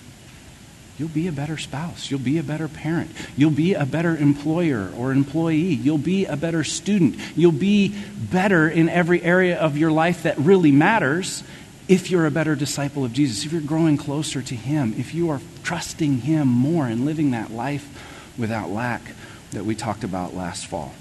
you'll 0.97 1.09
be 1.09 1.27
a 1.27 1.33
better 1.33 1.59
spouse. 1.59 2.13
You'll 2.13 2.21
be 2.21 2.39
a 2.39 2.45
better 2.45 2.69
parent. 2.69 3.11
You'll 3.37 3.51
be 3.51 3.75
a 3.75 3.85
better 3.85 4.17
employer 4.17 4.93
or 4.97 5.11
employee. 5.11 5.75
You'll 5.75 5.99
be 5.99 6.27
a 6.27 6.37
better 6.37 6.63
student. 6.63 7.17
You'll 7.35 7.51
be 7.51 7.93
better 8.17 8.69
in 8.69 8.89
every 8.89 9.21
area 9.21 9.59
of 9.59 9.77
your 9.77 9.91
life 9.91 10.23
that 10.23 10.39
really 10.39 10.71
matters 10.71 11.43
if 11.89 12.13
you're 12.13 12.27
a 12.27 12.31
better 12.31 12.55
disciple 12.55 13.05
of 13.05 13.13
Jesus, 13.13 13.45
if 13.45 13.51
you're 13.51 13.61
growing 13.61 13.97
closer 13.97 14.43
to 14.43 14.55
Him, 14.55 14.95
if 14.97 15.13
you 15.13 15.29
are 15.31 15.41
trusting 15.65 16.21
Him 16.21 16.47
more 16.47 16.87
and 16.87 17.05
living 17.05 17.33
that 17.33 17.51
life 17.51 18.33
without 18.39 18.71
lack 18.71 19.03
that 19.51 19.65
we 19.65 19.75
talked 19.75 20.05
about 20.05 20.37
last 20.37 20.67
fall. 20.67 20.95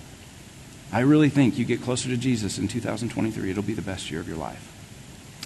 I 0.94 1.00
really 1.00 1.30
think 1.30 1.58
you 1.58 1.66
get 1.66 1.82
closer 1.82 2.08
to 2.10 2.18
Jesus 2.18 2.60
in 2.60 2.68
2023, 2.68 3.50
it'll 3.50 3.64
be 3.64 3.74
the 3.74 3.82
best 3.82 4.12
year 4.12 4.20
of 4.20 4.28
your 4.28 4.38
life. 4.38 4.70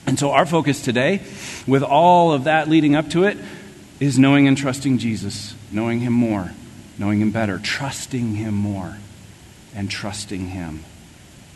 And 0.06 0.20
so, 0.20 0.32
our 0.32 0.46
focus 0.46 0.82
today, 0.82 1.22
with 1.66 1.84
all 1.84 2.34
of 2.34 2.44
that 2.44 2.68
leading 2.68 2.96
up 2.96 3.10
to 3.12 3.24
it, 3.24 3.38
is 4.02 4.20
knowing 4.20 4.48
and 4.50 4.58
trusting 4.58 4.98
Jesus, 4.98 5.56
knowing 5.72 6.02
Him 6.02 6.12
more, 6.12 6.52
knowing 6.98 7.22
Him 7.22 7.32
better, 7.32 7.60
trusting 7.60 8.36
Him 8.36 8.56
more, 8.56 8.98
and 9.74 9.90
trusting 9.90 10.48
Him 10.48 10.84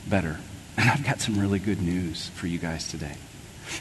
better. 0.07 0.37
And 0.77 0.89
I've 0.89 1.03
got 1.03 1.19
some 1.19 1.37
really 1.37 1.59
good 1.59 1.81
news 1.81 2.29
for 2.29 2.47
you 2.47 2.59
guys 2.59 2.87
today. 2.87 3.15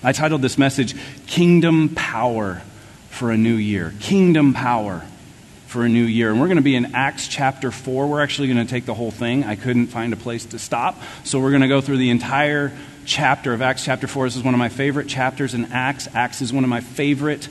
I 0.03 0.11
titled 0.11 0.43
this 0.43 0.59
message, 0.59 0.97
Kingdom 1.29 1.95
Power 1.95 2.63
for 3.11 3.31
a 3.31 3.37
New 3.37 3.55
Year. 3.55 3.95
Kingdom 4.01 4.55
Power 4.55 5.05
for 5.71 5.85
a 5.85 5.89
New 5.89 6.03
Year. 6.03 6.33
And 6.33 6.41
we're 6.41 6.49
going 6.49 6.57
to 6.57 6.63
be 6.63 6.75
in 6.75 6.97
Acts 6.97 7.29
chapter 7.29 7.71
4. 7.71 8.09
We're 8.09 8.23
actually 8.23 8.49
going 8.49 8.67
to 8.67 8.69
take 8.69 8.87
the 8.87 8.95
whole 8.95 9.13
thing. 9.13 9.45
I 9.45 9.55
couldn't 9.55 9.87
find 9.87 10.13
a 10.13 10.17
place 10.17 10.45
to 10.47 10.59
stop. 10.59 11.01
So 11.23 11.39
we're 11.39 11.51
going 11.51 11.63
to 11.63 11.69
go 11.69 11.81
through 11.81 11.99
the 11.99 12.11
entire 12.11 12.73
chapter 13.05 13.53
of 13.53 13.63
Acts 13.63 13.85
chapter 13.85 14.09
4. 14.09 14.27
This 14.27 14.37
is 14.37 14.43
one 14.43 14.53
of 14.53 14.59
my 14.59 14.69
favorite 14.69 15.07
chapters 15.07 15.55
in 15.55 15.67
Acts. 15.67 16.09
Acts 16.13 16.43
is 16.43 16.53
one 16.53 16.65
of 16.65 16.71
my 16.71 16.81
favorite 16.81 17.49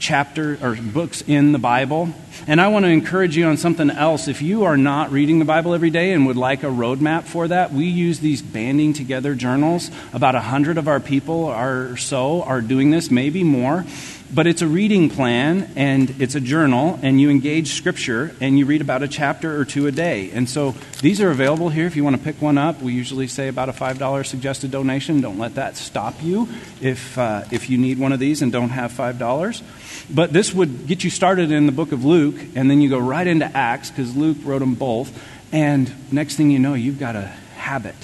chapter 0.00 0.58
or 0.60 0.74
books 0.74 1.22
in 1.28 1.52
the 1.52 1.60
Bible. 1.60 2.08
And 2.48 2.60
I 2.60 2.66
want 2.66 2.84
to 2.86 2.90
encourage 2.90 3.36
you 3.36 3.46
on 3.46 3.56
something 3.56 3.88
else. 3.88 4.26
If 4.26 4.42
you 4.42 4.64
are 4.64 4.76
not 4.76 5.12
reading 5.12 5.38
the 5.38 5.44
Bible 5.44 5.74
every 5.74 5.90
day 5.90 6.12
and 6.12 6.26
would 6.26 6.36
like 6.36 6.64
a 6.64 6.66
roadmap 6.66 7.22
for 7.22 7.46
that, 7.46 7.72
we 7.72 7.84
use 7.84 8.18
these 8.18 8.42
banding 8.42 8.94
together 8.94 9.36
journals. 9.36 9.92
About 10.12 10.34
a 10.34 10.40
hundred 10.40 10.76
of 10.76 10.88
our 10.88 10.98
people 10.98 11.44
or 11.44 11.96
so 11.98 12.42
are 12.42 12.60
doing 12.60 12.90
this, 12.90 13.12
maybe 13.12 13.44
more. 13.44 13.84
But 14.32 14.46
it's 14.46 14.62
a 14.62 14.66
reading 14.68 15.10
plan 15.10 15.72
and 15.74 16.08
it's 16.20 16.36
a 16.36 16.40
journal, 16.40 17.00
and 17.02 17.20
you 17.20 17.30
engage 17.30 17.72
scripture 17.72 18.34
and 18.40 18.56
you 18.56 18.64
read 18.64 18.80
about 18.80 19.02
a 19.02 19.08
chapter 19.08 19.60
or 19.60 19.64
two 19.64 19.88
a 19.88 19.92
day. 19.92 20.30
And 20.30 20.48
so 20.48 20.76
these 21.00 21.20
are 21.20 21.30
available 21.30 21.68
here 21.68 21.86
if 21.86 21.96
you 21.96 22.04
want 22.04 22.16
to 22.16 22.22
pick 22.22 22.40
one 22.40 22.56
up. 22.56 22.80
We 22.80 22.92
usually 22.92 23.26
say 23.26 23.48
about 23.48 23.68
a 23.68 23.72
$5 23.72 24.26
suggested 24.26 24.70
donation. 24.70 25.20
Don't 25.20 25.38
let 25.38 25.56
that 25.56 25.76
stop 25.76 26.22
you 26.22 26.48
if, 26.80 27.18
uh, 27.18 27.42
if 27.50 27.68
you 27.68 27.76
need 27.76 27.98
one 27.98 28.12
of 28.12 28.20
these 28.20 28.40
and 28.40 28.52
don't 28.52 28.70
have 28.70 28.92
$5. 28.92 29.62
But 30.08 30.32
this 30.32 30.54
would 30.54 30.86
get 30.86 31.02
you 31.02 31.10
started 31.10 31.50
in 31.50 31.66
the 31.66 31.72
book 31.72 31.90
of 31.90 32.04
Luke, 32.04 32.36
and 32.54 32.70
then 32.70 32.80
you 32.80 32.88
go 32.88 32.98
right 32.98 33.26
into 33.26 33.46
Acts 33.46 33.90
because 33.90 34.14
Luke 34.16 34.38
wrote 34.44 34.60
them 34.60 34.74
both. 34.74 35.10
And 35.52 35.92
next 36.12 36.36
thing 36.36 36.52
you 36.52 36.60
know, 36.60 36.74
you've 36.74 37.00
got 37.00 37.16
a 37.16 37.26
habit 37.56 37.96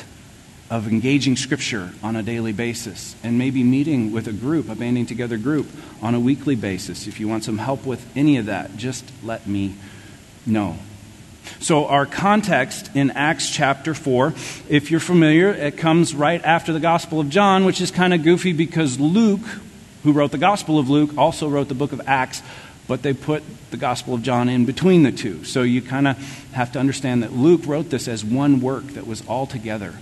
of 0.69 0.89
engaging 0.89 1.37
Scripture 1.37 1.93
on 2.03 2.17
a 2.17 2.23
daily 2.23 2.53
basis 2.53 3.15
and 3.23 3.39
maybe 3.39 3.63
meeting 3.63 4.13
with 4.13 4.27
a 4.27 4.33
group, 4.33 4.69
a 4.69 4.75
banding 4.75 5.07
together 5.07 5.37
group, 5.37 5.69
on 6.03 6.15
a 6.15 6.21
weekly 6.21 6.57
basis. 6.57 7.07
If 7.07 7.21
you 7.21 7.29
want 7.29 7.45
some 7.45 7.59
help 7.59 7.87
with 7.87 8.05
any 8.17 8.37
of 8.37 8.47
that, 8.47 8.77
just 8.77 9.05
let 9.23 9.47
me 9.47 9.75
know. 10.45 10.77
So, 11.61 11.87
our 11.87 12.07
context 12.07 12.91
in 12.95 13.13
Acts 13.13 13.51
chapter 13.51 13.95
4, 13.95 14.35
if 14.69 14.91
you're 14.91 14.99
familiar, 14.99 15.51
it 15.51 15.79
comes 15.79 16.13
right 16.13 16.45
after 16.45 16.73
the 16.73 16.81
Gospel 16.81 17.21
of 17.21 17.29
John, 17.29 17.65
which 17.65 17.81
is 17.81 17.93
kind 17.93 18.13
of 18.13 18.25
goofy 18.25 18.53
because 18.53 18.99
Luke, 18.99 19.47
who 20.03 20.13
wrote 20.13 20.33
the 20.33 20.39
Gospel 20.39 20.81
of 20.81 20.91
Luke, 20.91 21.17
also 21.17 21.49
wrote 21.49 21.69
the 21.69 21.75
book 21.75 21.93
of 21.93 22.01
Acts, 22.09 22.43
but 22.89 23.03
they 23.03 23.13
put 23.13 23.45
the 23.71 23.77
Gospel 23.77 24.15
of 24.15 24.23
John 24.23 24.49
in 24.49 24.65
between 24.65 25.05
the 25.05 25.13
two. 25.13 25.45
So, 25.45 25.63
you 25.63 25.83
kind 25.83 26.09
of 26.09 26.19
have 26.53 26.73
to 26.73 26.81
understand 26.81 27.23
that 27.23 27.33
Luke 27.33 27.63
wrote 27.65 27.91
this 27.91 28.09
as 28.09 28.25
one 28.25 28.61
work 28.61 28.85
that 28.89 29.07
was 29.07 29.25
all 29.29 29.47
together. 29.47 29.95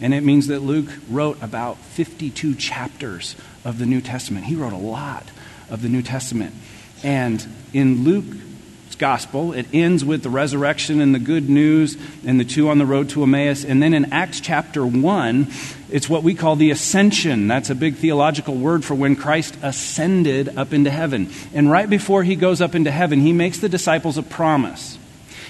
And 0.00 0.14
it 0.14 0.22
means 0.22 0.46
that 0.46 0.60
Luke 0.60 0.90
wrote 1.10 1.42
about 1.42 1.76
52 1.78 2.54
chapters 2.54 3.36
of 3.64 3.78
the 3.78 3.86
New 3.86 4.00
Testament. 4.00 4.46
He 4.46 4.54
wrote 4.54 4.72
a 4.72 4.78
lot 4.78 5.24
of 5.68 5.82
the 5.82 5.88
New 5.88 6.02
Testament. 6.02 6.54
And 7.02 7.46
in 7.72 8.04
Luke's 8.04 8.94
gospel, 8.96 9.52
it 9.52 9.66
ends 9.72 10.04
with 10.04 10.22
the 10.22 10.30
resurrection 10.30 11.00
and 11.00 11.14
the 11.14 11.18
good 11.18 11.48
news 11.48 11.96
and 12.26 12.40
the 12.40 12.44
two 12.44 12.70
on 12.70 12.78
the 12.78 12.86
road 12.86 13.10
to 13.10 13.22
Emmaus. 13.22 13.64
And 13.64 13.82
then 13.82 13.92
in 13.92 14.12
Acts 14.12 14.40
chapter 14.40 14.84
1, 14.86 15.48
it's 15.90 16.08
what 16.08 16.22
we 16.22 16.34
call 16.34 16.56
the 16.56 16.70
ascension. 16.70 17.46
That's 17.46 17.70
a 17.70 17.74
big 17.74 17.96
theological 17.96 18.54
word 18.54 18.84
for 18.84 18.94
when 18.94 19.16
Christ 19.16 19.56
ascended 19.62 20.56
up 20.56 20.72
into 20.72 20.90
heaven. 20.90 21.30
And 21.52 21.70
right 21.70 21.88
before 21.88 22.22
he 22.22 22.36
goes 22.36 22.60
up 22.60 22.74
into 22.74 22.90
heaven, 22.90 23.20
he 23.20 23.32
makes 23.32 23.58
the 23.58 23.68
disciples 23.68 24.16
a 24.16 24.22
promise. 24.22 24.98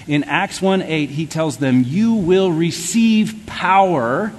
In 0.07 0.23
Acts 0.23 0.61
1 0.61 0.81
8, 0.81 1.09
he 1.09 1.25
tells 1.25 1.57
them, 1.57 1.83
You 1.85 2.15
will 2.15 2.51
receive 2.51 3.43
power 3.45 4.33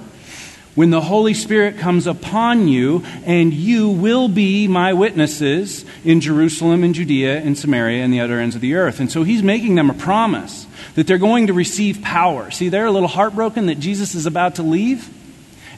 when 0.75 0.89
the 0.89 1.01
Holy 1.01 1.33
Spirit 1.33 1.77
comes 1.77 2.07
upon 2.07 2.67
you, 2.67 3.03
and 3.25 3.53
you 3.53 3.89
will 3.89 4.27
be 4.27 4.67
my 4.67 4.93
witnesses 4.93 5.85
in 6.03 6.19
Jerusalem 6.19 6.83
and 6.83 6.95
Judea 6.95 7.39
and 7.41 7.57
Samaria 7.57 8.03
and 8.03 8.11
the 8.11 8.19
other 8.19 8.39
ends 8.39 8.55
of 8.55 8.61
the 8.61 8.75
earth. 8.75 8.99
And 8.99 9.11
so 9.11 9.23
he's 9.23 9.43
making 9.43 9.75
them 9.75 9.89
a 9.89 9.93
promise 9.93 10.65
that 10.95 11.07
they're 11.07 11.17
going 11.17 11.47
to 11.47 11.53
receive 11.53 12.01
power. 12.01 12.49
See, 12.51 12.69
they're 12.69 12.85
a 12.85 12.91
little 12.91 13.07
heartbroken 13.07 13.67
that 13.67 13.79
Jesus 13.79 14.15
is 14.15 14.25
about 14.25 14.55
to 14.55 14.63
leave. 14.63 15.09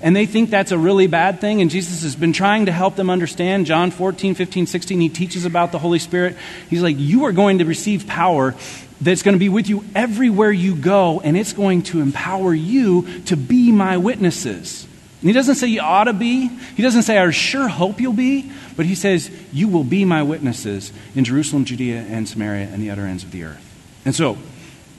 And 0.06 0.16
they 0.16 0.28
think 0.28 0.52
that's 0.52 0.72
a 0.72 0.78
really 0.78 1.08
bad 1.08 1.42
thing, 1.42 1.62
and 1.62 1.72
Jesus 1.72 2.04
has 2.04 2.16
been 2.16 2.32
trying 2.32 2.68
to 2.68 2.72
help 2.72 2.96
them 2.96 3.10
understand. 3.10 3.66
John 3.66 3.90
14, 3.90 4.36
15, 4.36 4.68
16, 4.68 5.02
he 5.02 5.10
teaches 5.10 5.46
about 5.46 5.72
the 5.72 5.80
Holy 5.80 5.98
Spirit. 5.98 6.38
He's 6.70 6.84
like, 6.84 7.00
You 7.00 7.26
are 7.26 7.32
going 7.32 7.58
to 7.58 7.66
receive 7.66 8.06
power 8.06 8.54
that's 9.02 9.24
going 9.24 9.34
to 9.34 9.40
be 9.40 9.50
with 9.50 9.68
you 9.68 9.84
everywhere 9.96 10.52
you 10.52 10.76
go, 10.76 11.22
and 11.22 11.36
it's 11.36 11.54
going 11.54 11.82
to 11.84 12.02
empower 12.02 12.54
you 12.54 13.24
to 13.24 13.36
be 13.36 13.72
my 13.72 13.98
witnesses. 13.98 14.86
And 15.22 15.30
he 15.30 15.34
doesn't 15.34 15.56
say 15.56 15.66
you 15.66 15.82
ought 15.82 16.04
to 16.04 16.14
be, 16.14 16.50
he 16.50 16.84
doesn't 16.84 17.02
say 17.02 17.18
I 17.18 17.28
sure 17.32 17.68
hope 17.68 18.00
you'll 18.00 18.14
be, 18.14 18.52
but 18.78 18.86
he 18.86 18.94
says 18.94 19.32
you 19.52 19.68
will 19.68 19.84
be 19.84 20.06
my 20.06 20.22
witnesses 20.22 20.94
in 21.16 21.24
Jerusalem, 21.24 21.66
Judea, 21.66 22.02
and 22.02 22.30
Samaria, 22.30 22.68
and 22.68 22.80
the 22.80 22.92
other 22.92 23.08
ends 23.08 23.24
of 23.24 23.32
the 23.32 23.44
earth. 23.44 24.00
And 24.06 24.14
so, 24.14 24.38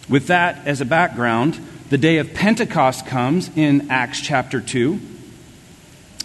with 0.08 0.26
that 0.26 0.66
as 0.66 0.80
a 0.80 0.84
background, 0.84 1.60
the 1.88 1.98
day 1.98 2.18
of 2.18 2.34
Pentecost 2.34 3.06
comes 3.06 3.50
in 3.56 3.90
Acts 3.90 4.20
chapter 4.20 4.60
2 4.60 5.00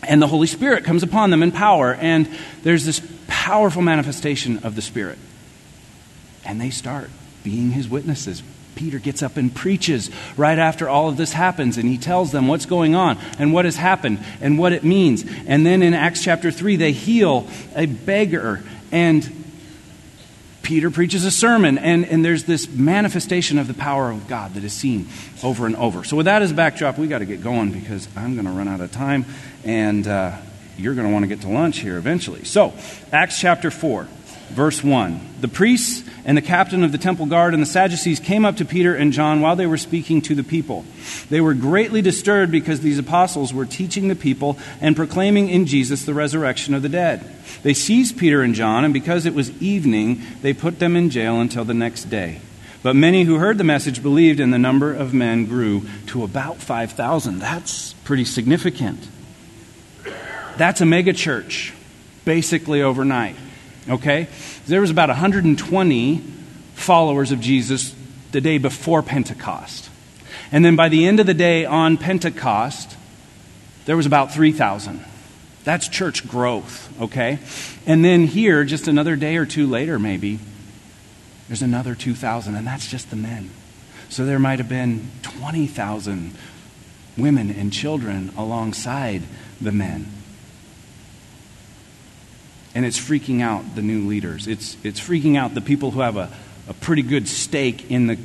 and 0.03 0.21
the 0.21 0.27
Holy 0.27 0.47
Spirit 0.47 0.83
comes 0.83 1.03
upon 1.03 1.29
them 1.29 1.43
in 1.43 1.51
power, 1.51 1.93
and 1.93 2.27
there's 2.63 2.85
this 2.85 3.01
powerful 3.27 3.81
manifestation 3.81 4.59
of 4.63 4.75
the 4.75 4.81
Spirit. 4.81 5.17
And 6.43 6.59
they 6.59 6.71
start 6.71 7.09
being 7.43 7.71
his 7.71 7.87
witnesses. 7.87 8.41
Peter 8.73 8.97
gets 8.97 9.21
up 9.21 9.37
and 9.37 9.53
preaches 9.53 10.09
right 10.37 10.57
after 10.57 10.89
all 10.89 11.09
of 11.09 11.17
this 11.17 11.33
happens, 11.33 11.77
and 11.77 11.87
he 11.87 11.97
tells 11.97 12.31
them 12.31 12.47
what's 12.47 12.65
going 12.65 12.95
on 12.95 13.17
and 13.37 13.53
what 13.53 13.65
has 13.65 13.75
happened 13.75 14.23
and 14.39 14.57
what 14.57 14.73
it 14.73 14.83
means. 14.83 15.23
And 15.45 15.65
then 15.65 15.83
in 15.83 15.93
Acts 15.93 16.23
chapter 16.23 16.49
3, 16.49 16.77
they 16.77 16.93
heal 16.93 17.47
a 17.75 17.85
beggar, 17.85 18.63
and 18.91 19.40
Peter 20.71 20.89
preaches 20.89 21.25
a 21.25 21.31
sermon, 21.31 21.77
and, 21.77 22.05
and 22.05 22.23
there's 22.23 22.45
this 22.45 22.69
manifestation 22.69 23.57
of 23.57 23.67
the 23.67 23.73
power 23.73 24.09
of 24.09 24.29
God 24.29 24.53
that 24.53 24.63
is 24.63 24.71
seen 24.71 25.05
over 25.43 25.65
and 25.65 25.75
over. 25.75 26.05
So, 26.05 26.15
with 26.15 26.27
that 26.27 26.41
as 26.41 26.51
a 26.51 26.53
backdrop, 26.53 26.97
we 26.97 27.07
got 27.07 27.17
to 27.17 27.25
get 27.25 27.43
going 27.43 27.73
because 27.73 28.07
I'm 28.15 28.35
going 28.35 28.45
to 28.45 28.53
run 28.53 28.69
out 28.69 28.79
of 28.79 28.89
time, 28.89 29.25
and 29.65 30.07
uh, 30.07 30.37
you're 30.77 30.95
going 30.95 31.07
to 31.07 31.11
want 31.11 31.23
to 31.23 31.27
get 31.27 31.41
to 31.41 31.49
lunch 31.49 31.79
here 31.79 31.97
eventually. 31.97 32.45
So, 32.45 32.73
Acts 33.11 33.37
chapter 33.37 33.69
4, 33.69 34.07
verse 34.51 34.84
1. 34.84 35.20
The 35.41 35.48
priests 35.48 36.08
and 36.24 36.38
the 36.38 36.41
captain 36.41 36.84
of 36.84 36.91
the 36.91 36.98
temple 36.98 37.25
guard 37.25 37.53
and 37.53 37.62
the 37.62 37.67
Sadducees 37.67 38.20
came 38.20 38.46
up 38.46 38.58
to 38.58 38.65
Peter 38.65 38.96
and 38.96 39.12
John 39.12 39.41
while 39.41 39.55
they 39.55 39.65
were 39.65 39.77
speaking 39.77 40.22
to 40.24 40.36
the 40.36 40.43
people. 40.43 40.86
They 41.29 41.41
were 41.41 41.53
greatly 41.53 42.01
disturbed 42.01 42.51
because 42.51 42.81
these 42.81 43.00
apostles 43.00 43.53
were 43.53 43.65
teaching 43.65 44.08
the 44.08 44.15
people 44.15 44.58
and 44.79 44.96
proclaiming 44.96 45.50
in 45.50 45.65
Jesus 45.65 46.05
the 46.05 46.13
resurrection 46.13 46.74
of 46.74 46.81
the 46.81 46.89
dead. 46.89 47.25
They 47.63 47.74
seized 47.74 48.17
Peter 48.17 48.41
and 48.41 48.53
John, 48.53 48.84
and 48.84 48.93
because 48.93 49.25
it 49.25 49.34
was 49.34 49.50
evening, 49.62 50.22
they 50.41 50.53
put 50.53 50.79
them 50.79 50.96
in 50.96 51.10
jail 51.10 51.41
until 51.41 51.65
the 51.65 51.74
next 51.74 52.05
day. 52.05 52.41
But 52.84 52.96
many 52.96 53.24
who 53.24 53.36
heard 53.36 53.58
the 53.58 53.63
message 53.63 54.01
believed, 54.01 54.39
and 54.39 54.53
the 54.53 54.60
number 54.60 54.93
of 54.93 55.13
men 55.13 55.46
grew 55.46 55.86
to 56.08 56.24
about 56.24 56.58
5,000. 56.58 57.39
That's 57.39 57.93
pretty 58.03 58.25
significant. 58.25 59.08
That's 60.58 60.81
a 60.81 60.86
megachurch, 60.86 61.74
basically 62.25 62.81
overnight. 62.81 63.36
Okay? 63.89 64.27
There 64.67 64.81
was 64.81 64.91
about 64.91 65.09
120 65.09 66.17
followers 66.75 67.31
of 67.31 67.39
Jesus 67.39 67.95
the 68.31 68.41
day 68.41 68.57
before 68.57 69.01
Pentecost. 69.01 69.89
And 70.51 70.65
then 70.65 70.75
by 70.75 70.89
the 70.89 71.05
end 71.05 71.19
of 71.19 71.25
the 71.25 71.33
day 71.33 71.65
on 71.65 71.97
Pentecost, 71.97 72.97
there 73.85 73.97
was 73.97 74.05
about 74.05 74.33
3,000. 74.33 75.03
That's 75.63 75.88
church 75.88 76.27
growth, 76.27 76.91
okay? 77.01 77.39
And 77.85 78.03
then 78.03 78.25
here, 78.25 78.63
just 78.63 78.88
another 78.88 79.15
day 79.15 79.38
or 79.38 79.45
two 79.45 79.67
later, 79.67 80.00
maybe, 80.00 80.39
there's 81.47 81.61
another 81.61 81.95
2,000, 81.95 82.55
and 82.55 82.65
that's 82.65 82.89
just 82.89 83.09
the 83.09 83.15
men. 83.15 83.51
So 84.09 84.25
there 84.25 84.39
might 84.39 84.59
have 84.59 84.69
been 84.69 85.09
20,000 85.21 86.35
women 87.17 87.50
and 87.51 87.71
children 87.71 88.31
alongside 88.38 89.23
the 89.59 89.71
men. 89.71 90.07
And 92.73 92.85
it's 92.85 92.99
freaking 92.99 93.41
out 93.41 93.75
the 93.75 93.81
new 93.81 94.07
leaders. 94.07 94.47
It's, 94.47 94.77
it's 94.83 94.99
freaking 94.99 95.37
out 95.37 95.53
the 95.53 95.61
people 95.61 95.91
who 95.91 95.99
have 96.01 96.17
a, 96.17 96.29
a 96.67 96.73
pretty 96.73 97.01
good 97.01 97.27
stake 97.27 97.91
in 97.91 98.07
the 98.07 98.17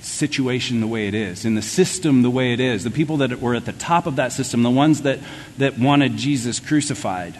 situation 0.00 0.80
the 0.80 0.86
way 0.86 1.08
it 1.08 1.14
is, 1.14 1.44
in 1.44 1.54
the 1.54 1.62
system 1.62 2.22
the 2.22 2.30
way 2.30 2.52
it 2.52 2.60
is, 2.60 2.84
the 2.84 2.90
people 2.90 3.18
that 3.18 3.40
were 3.40 3.54
at 3.54 3.64
the 3.64 3.72
top 3.72 4.06
of 4.06 4.16
that 4.16 4.32
system, 4.32 4.62
the 4.62 4.70
ones 4.70 5.02
that, 5.02 5.20
that 5.58 5.78
wanted 5.78 6.16
Jesus 6.16 6.58
crucified, 6.60 7.38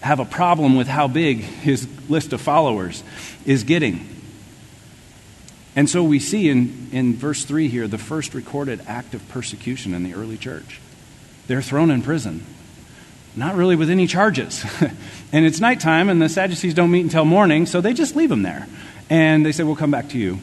have 0.00 0.20
a 0.20 0.24
problem 0.24 0.76
with 0.76 0.86
how 0.86 1.08
big 1.08 1.38
his 1.38 1.88
list 2.08 2.32
of 2.32 2.40
followers 2.40 3.02
is 3.44 3.64
getting. 3.64 4.06
And 5.76 5.90
so 5.90 6.04
we 6.04 6.20
see 6.20 6.48
in, 6.48 6.88
in 6.92 7.14
verse 7.14 7.44
3 7.44 7.68
here 7.68 7.88
the 7.88 7.98
first 7.98 8.34
recorded 8.34 8.80
act 8.86 9.14
of 9.14 9.28
persecution 9.28 9.94
in 9.94 10.04
the 10.04 10.14
early 10.14 10.36
church. 10.36 10.80
They're 11.46 11.62
thrown 11.62 11.90
in 11.90 12.02
prison, 12.02 12.46
not 13.36 13.56
really 13.56 13.76
with 13.76 13.90
any 13.90 14.06
charges. 14.06 14.64
and 15.32 15.44
it's 15.44 15.60
nighttime, 15.60 16.08
and 16.08 16.20
the 16.20 16.28
Sadducees 16.28 16.74
don't 16.74 16.90
meet 16.90 17.02
until 17.02 17.24
morning, 17.24 17.66
so 17.66 17.80
they 17.80 17.92
just 17.92 18.16
leave 18.16 18.28
them 18.28 18.42
there. 18.42 18.66
And 19.10 19.44
they 19.44 19.52
say, 19.52 19.64
We'll 19.64 19.76
come 19.76 19.90
back 19.90 20.10
to 20.10 20.18
you 20.18 20.38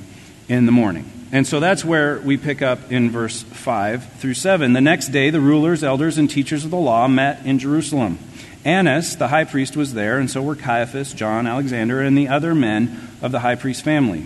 in 0.48 0.66
the 0.66 0.72
morning. 0.72 1.10
And 1.32 1.48
so 1.48 1.62
that's 1.62 1.86
where 1.86 2.20
we 2.20 2.36
pick 2.36 2.62
up 2.62 2.92
in 2.92 3.10
verse 3.10 3.42
5 3.42 4.16
through 4.16 4.34
7. 4.34 4.74
The 4.74 4.82
next 4.82 5.10
day, 5.10 5.30
the 5.30 5.40
rulers, 5.40 5.82
elders, 5.82 6.18
and 6.18 6.30
teachers 6.30 6.66
of 6.66 6.72
the 6.72 6.78
law 6.78 7.08
met 7.08 7.46
in 7.46 7.58
Jerusalem. 7.58 8.20
Annas, 8.66 9.16
the 9.16 9.30
high 9.30 9.46
priest, 9.46 9.78
was 9.78 9.94
there, 9.94 10.20
and 10.20 10.30
so 10.30 10.42
were 10.42 10.56
Caiaphas, 10.56 11.14
John, 11.14 11.48
Alexander, 11.48 12.02
and 12.02 12.18
the 12.18 12.28
other 12.28 12.54
men 12.54 13.08
of 13.22 13.32
the 13.32 13.40
high 13.40 13.56
priest's 13.56 13.82
family. 13.82 14.26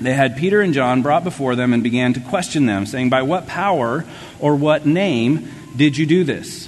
They 0.00 0.12
had 0.12 0.36
Peter 0.36 0.60
and 0.60 0.74
John 0.74 1.02
brought 1.02 1.24
before 1.24 1.56
them 1.56 1.72
and 1.72 1.82
began 1.82 2.12
to 2.14 2.20
question 2.20 2.66
them, 2.66 2.84
saying, 2.84 3.10
By 3.10 3.22
what 3.22 3.46
power 3.46 4.04
or 4.40 4.56
what 4.56 4.86
name 4.86 5.48
did 5.76 5.96
you 5.96 6.04
do 6.04 6.24
this? 6.24 6.67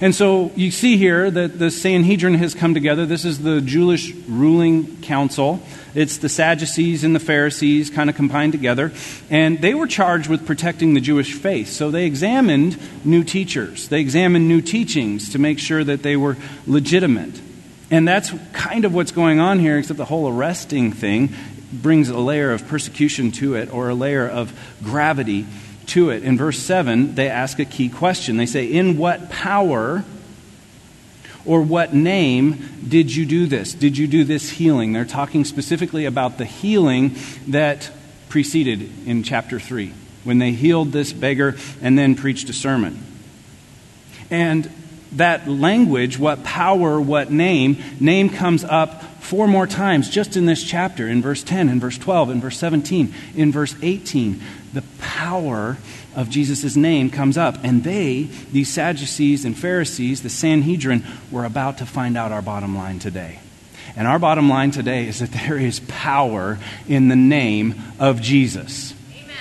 And 0.00 0.14
so 0.14 0.52
you 0.54 0.70
see 0.70 0.98
here 0.98 1.30
that 1.30 1.58
the 1.58 1.70
Sanhedrin 1.70 2.34
has 2.34 2.54
come 2.54 2.74
together. 2.74 3.06
This 3.06 3.24
is 3.24 3.38
the 3.38 3.62
Jewish 3.62 4.12
ruling 4.28 5.00
council. 5.00 5.62
It's 5.94 6.18
the 6.18 6.28
Sadducees 6.28 7.02
and 7.02 7.14
the 7.14 7.20
Pharisees 7.20 7.88
kind 7.88 8.10
of 8.10 8.16
combined 8.16 8.52
together. 8.52 8.92
And 9.30 9.58
they 9.62 9.72
were 9.72 9.86
charged 9.86 10.28
with 10.28 10.46
protecting 10.46 10.92
the 10.92 11.00
Jewish 11.00 11.32
faith. 11.32 11.68
So 11.68 11.90
they 11.90 12.04
examined 12.04 12.78
new 13.04 13.24
teachers, 13.24 13.88
they 13.88 14.00
examined 14.00 14.48
new 14.48 14.60
teachings 14.60 15.30
to 15.32 15.38
make 15.38 15.58
sure 15.58 15.82
that 15.82 16.02
they 16.02 16.16
were 16.16 16.36
legitimate. 16.66 17.40
And 17.90 18.06
that's 18.06 18.32
kind 18.52 18.84
of 18.84 18.92
what's 18.92 19.12
going 19.12 19.40
on 19.40 19.60
here, 19.60 19.78
except 19.78 19.96
the 19.96 20.04
whole 20.04 20.28
arresting 20.28 20.92
thing 20.92 21.32
brings 21.72 22.08
a 22.08 22.18
layer 22.18 22.52
of 22.52 22.66
persecution 22.68 23.30
to 23.32 23.54
it 23.54 23.72
or 23.72 23.88
a 23.88 23.94
layer 23.94 24.28
of 24.28 24.52
gravity 24.82 25.46
to 25.88 26.10
it. 26.10 26.22
In 26.22 26.36
verse 26.36 26.58
7, 26.58 27.14
they 27.14 27.28
ask 27.28 27.58
a 27.58 27.64
key 27.64 27.88
question. 27.88 28.36
They 28.36 28.46
say, 28.46 28.66
In 28.66 28.96
what 28.96 29.30
power 29.30 30.04
or 31.44 31.62
what 31.62 31.94
name 31.94 32.68
did 32.86 33.14
you 33.14 33.24
do 33.24 33.46
this? 33.46 33.72
Did 33.72 33.96
you 33.96 34.06
do 34.06 34.24
this 34.24 34.50
healing? 34.50 34.92
They're 34.92 35.04
talking 35.04 35.44
specifically 35.44 36.04
about 36.04 36.38
the 36.38 36.44
healing 36.44 37.16
that 37.48 37.90
preceded 38.28 38.90
in 39.06 39.22
chapter 39.22 39.60
3, 39.60 39.92
when 40.24 40.38
they 40.38 40.52
healed 40.52 40.92
this 40.92 41.12
beggar 41.12 41.56
and 41.80 41.96
then 41.96 42.16
preached 42.16 42.50
a 42.50 42.52
sermon. 42.52 43.02
And 44.30 44.70
that 45.12 45.48
language, 45.48 46.18
what 46.18 46.42
power, 46.42 47.00
what 47.00 47.30
name, 47.30 47.78
name 48.00 48.28
comes 48.28 48.64
up 48.64 49.02
four 49.20 49.48
more 49.48 49.66
times 49.66 50.10
just 50.10 50.36
in 50.36 50.46
this 50.46 50.62
chapter, 50.62 51.08
in 51.08 51.22
verse 51.22 51.42
10, 51.42 51.68
in 51.68 51.80
verse 51.80 51.96
12, 51.98 52.30
in 52.30 52.40
verse 52.40 52.58
17, 52.58 53.14
in 53.36 53.52
verse 53.52 53.74
18 53.82 54.40
the 54.76 54.84
power 54.98 55.78
of 56.14 56.28
Jesus' 56.28 56.76
name 56.76 57.10
comes 57.10 57.36
up. 57.38 57.56
And 57.64 57.82
they, 57.82 58.24
these 58.52 58.68
Sadducees 58.70 59.44
and 59.44 59.56
Pharisees, 59.56 60.22
the 60.22 60.28
Sanhedrin, 60.28 61.02
were 61.30 61.44
about 61.44 61.78
to 61.78 61.86
find 61.86 62.16
out 62.16 62.30
our 62.30 62.42
bottom 62.42 62.76
line 62.76 62.98
today. 62.98 63.40
And 63.96 64.06
our 64.06 64.18
bottom 64.18 64.50
line 64.50 64.72
today 64.72 65.08
is 65.08 65.20
that 65.20 65.32
there 65.32 65.56
is 65.56 65.80
power 65.88 66.58
in 66.86 67.08
the 67.08 67.16
name 67.16 67.74
of 67.98 68.20
Jesus. 68.20 68.92
Amen. 69.14 69.36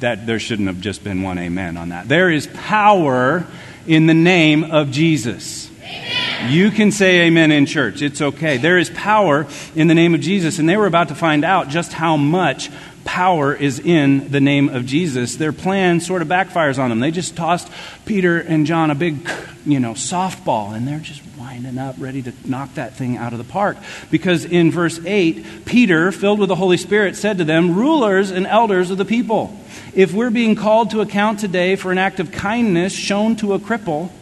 That 0.00 0.26
there 0.26 0.40
shouldn't 0.40 0.68
have 0.68 0.80
just 0.80 1.04
been 1.04 1.22
one 1.22 1.38
amen 1.38 1.76
on 1.76 1.90
that. 1.90 2.08
There 2.08 2.30
is 2.30 2.46
power 2.46 3.46
in 3.86 4.06
the 4.06 4.14
name 4.14 4.64
of 4.64 4.90
Jesus. 4.90 5.70
You 6.48 6.70
can 6.70 6.90
say 6.90 7.26
amen 7.26 7.52
in 7.52 7.66
church. 7.66 8.00
It's 8.00 8.22
okay. 8.22 8.56
There 8.56 8.78
is 8.78 8.88
power 8.90 9.46
in 9.74 9.88
the 9.88 9.94
name 9.94 10.14
of 10.14 10.20
Jesus. 10.20 10.58
And 10.58 10.66
they 10.66 10.76
were 10.76 10.86
about 10.86 11.08
to 11.08 11.14
find 11.14 11.44
out 11.44 11.68
just 11.68 11.92
how 11.92 12.16
much 12.16 12.70
power 13.10 13.52
is 13.52 13.80
in 13.80 14.30
the 14.30 14.40
name 14.40 14.68
of 14.68 14.86
Jesus. 14.86 15.34
Their 15.34 15.52
plan 15.52 15.98
sort 15.98 16.22
of 16.22 16.28
backfires 16.28 16.78
on 16.78 16.90
them. 16.90 17.00
They 17.00 17.10
just 17.10 17.34
tossed 17.34 17.68
Peter 18.04 18.38
and 18.38 18.66
John 18.66 18.92
a 18.92 18.94
big, 18.94 19.28
you 19.66 19.80
know, 19.80 19.94
softball, 19.94 20.76
and 20.76 20.86
they're 20.86 21.00
just 21.00 21.20
winding 21.36 21.76
up, 21.76 21.96
ready 21.98 22.22
to 22.22 22.32
knock 22.44 22.74
that 22.74 22.94
thing 22.94 23.16
out 23.16 23.32
of 23.32 23.38
the 23.38 23.44
park. 23.44 23.78
Because 24.12 24.44
in 24.44 24.70
verse 24.70 25.00
8, 25.04 25.64
Peter, 25.64 26.12
filled 26.12 26.38
with 26.38 26.50
the 26.50 26.54
Holy 26.54 26.76
Spirit, 26.76 27.16
said 27.16 27.38
to 27.38 27.44
them, 27.44 27.74
Rulers 27.74 28.30
and 28.30 28.46
elders 28.46 28.92
of 28.92 28.98
the 28.98 29.04
people, 29.04 29.58
if 29.92 30.14
we're 30.14 30.30
being 30.30 30.54
called 30.54 30.92
to 30.92 31.00
account 31.00 31.40
today 31.40 31.74
for 31.74 31.90
an 31.90 31.98
act 31.98 32.20
of 32.20 32.30
kindness 32.30 32.92
shown 32.92 33.34
to 33.36 33.54
a 33.54 33.58
cripple, 33.58 34.12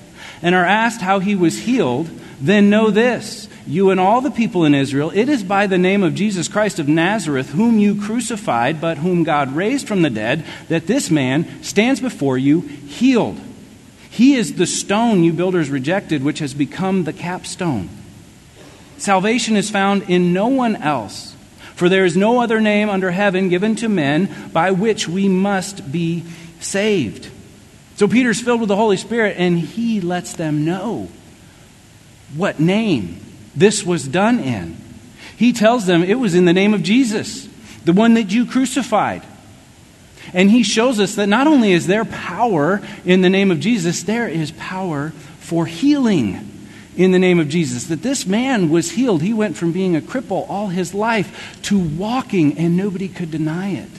and 0.41 0.55
are 0.55 0.65
asked 0.65 1.03
how 1.03 1.19
he 1.19 1.35
was 1.35 1.59
healed, 1.59 2.09
then 2.41 2.71
know 2.71 2.91
this 2.91 3.51
you 3.69 3.91
and 3.91 4.01
all 4.01 4.23
the 4.23 4.31
people 4.31 4.65
in 4.65 4.75
Israel, 4.75 5.13
it 5.15 5.29
is 5.29 5.45
by 5.45 5.67
the 5.67 5.77
name 5.77 6.03
of 6.03 6.15
Jesus 6.15 6.49
Christ 6.49 6.79
of 6.79 6.89
Nazareth, 6.89 7.51
whom 7.51 7.79
you 7.79 8.01
crucified, 8.01 8.81
but 8.81 8.97
whom 8.97 9.25
God 9.25 9.55
raised 9.55 9.87
from 9.87 10.01
the 10.01 10.09
dead, 10.09 10.43
that 10.69 10.87
this 10.87 11.11
man 11.11 11.63
stands 11.63 12.01
before 12.01 12.39
you 12.39 12.63
healed. 12.63 13.39
He 14.09 14.37
is 14.37 14.55
the 14.55 14.67
stone 14.67 15.23
you 15.23 15.35
builders 15.35 15.69
rejected, 15.69 16.25
which 16.25 16.39
has 16.39 16.55
become 16.55 17.05
the 17.05 17.13
capstone. 17.13 17.91
Salvation 18.97 19.55
is 19.55 19.69
found 19.69 20.09
in 20.09 20.33
no 20.33 20.49
one 20.49 20.75
else, 20.77 21.37
for 21.75 21.91
there 21.91 22.07
is 22.07 22.17
no 22.17 22.41
other 22.41 22.63
name 22.63 22.89
under 22.89 23.11
heaven 23.11 23.51
given 23.51 23.77
to 23.77 23.89
men 23.89 24.51
by 24.51 24.71
which 24.71 25.07
we 25.07 25.29
must 25.29 25.93
be 25.93 26.25
saved. 26.59 27.29
So 27.97 28.09
Peter's 28.09 28.41
filled 28.41 28.61
with 28.61 28.71
the 28.71 28.77
Holy 28.77 28.97
Spirit, 28.97 29.37
and 29.39 29.59
he 29.59 30.01
lets 30.01 30.33
them 30.33 30.65
know 30.65 31.11
what 32.35 32.59
name 32.59 33.21
this 33.59 33.85
was 33.85 34.07
done 34.07 34.41
in. 34.41 34.77
He 35.37 35.53
tells 35.53 35.87
them 35.87 36.03
it 36.03 36.19
was 36.19 36.35
in 36.35 36.45
the 36.45 36.53
name 36.53 36.75
of 36.75 36.83
Jesus, 36.83 37.49
the 37.85 37.93
one 37.93 38.15
that 38.15 38.33
you 38.33 38.47
crucified. 38.47 39.23
And 40.33 40.51
he 40.51 40.63
shows 40.63 41.01
us 41.01 41.15
that 41.15 41.29
not 41.29 41.47
only 41.47 41.73
is 41.73 41.87
there 41.87 42.05
power 42.05 42.83
in 43.05 43.23
the 43.23 43.31
name 43.31 43.51
of 43.51 43.61
Jesus, 43.61 44.03
there 44.03 44.29
is 44.29 44.51
power 44.53 45.11
for 45.41 45.65
healing 45.65 46.45
in 46.97 47.13
the 47.13 47.19
name 47.19 47.39
of 47.39 47.49
Jesus. 47.49 47.87
That 47.87 48.03
this 48.03 48.27
man 48.27 48.69
was 48.69 48.91
healed. 48.91 49.23
He 49.23 49.33
went 49.33 49.57
from 49.57 49.73
being 49.73 49.97
a 49.97 50.01
cripple 50.01 50.49
all 50.51 50.69
his 50.69 50.93
life 50.93 51.59
to 51.63 51.79
walking, 51.79 52.59
and 52.59 52.77
nobody 52.77 53.09
could 53.09 53.31
deny 53.31 53.71
it. 53.71 53.91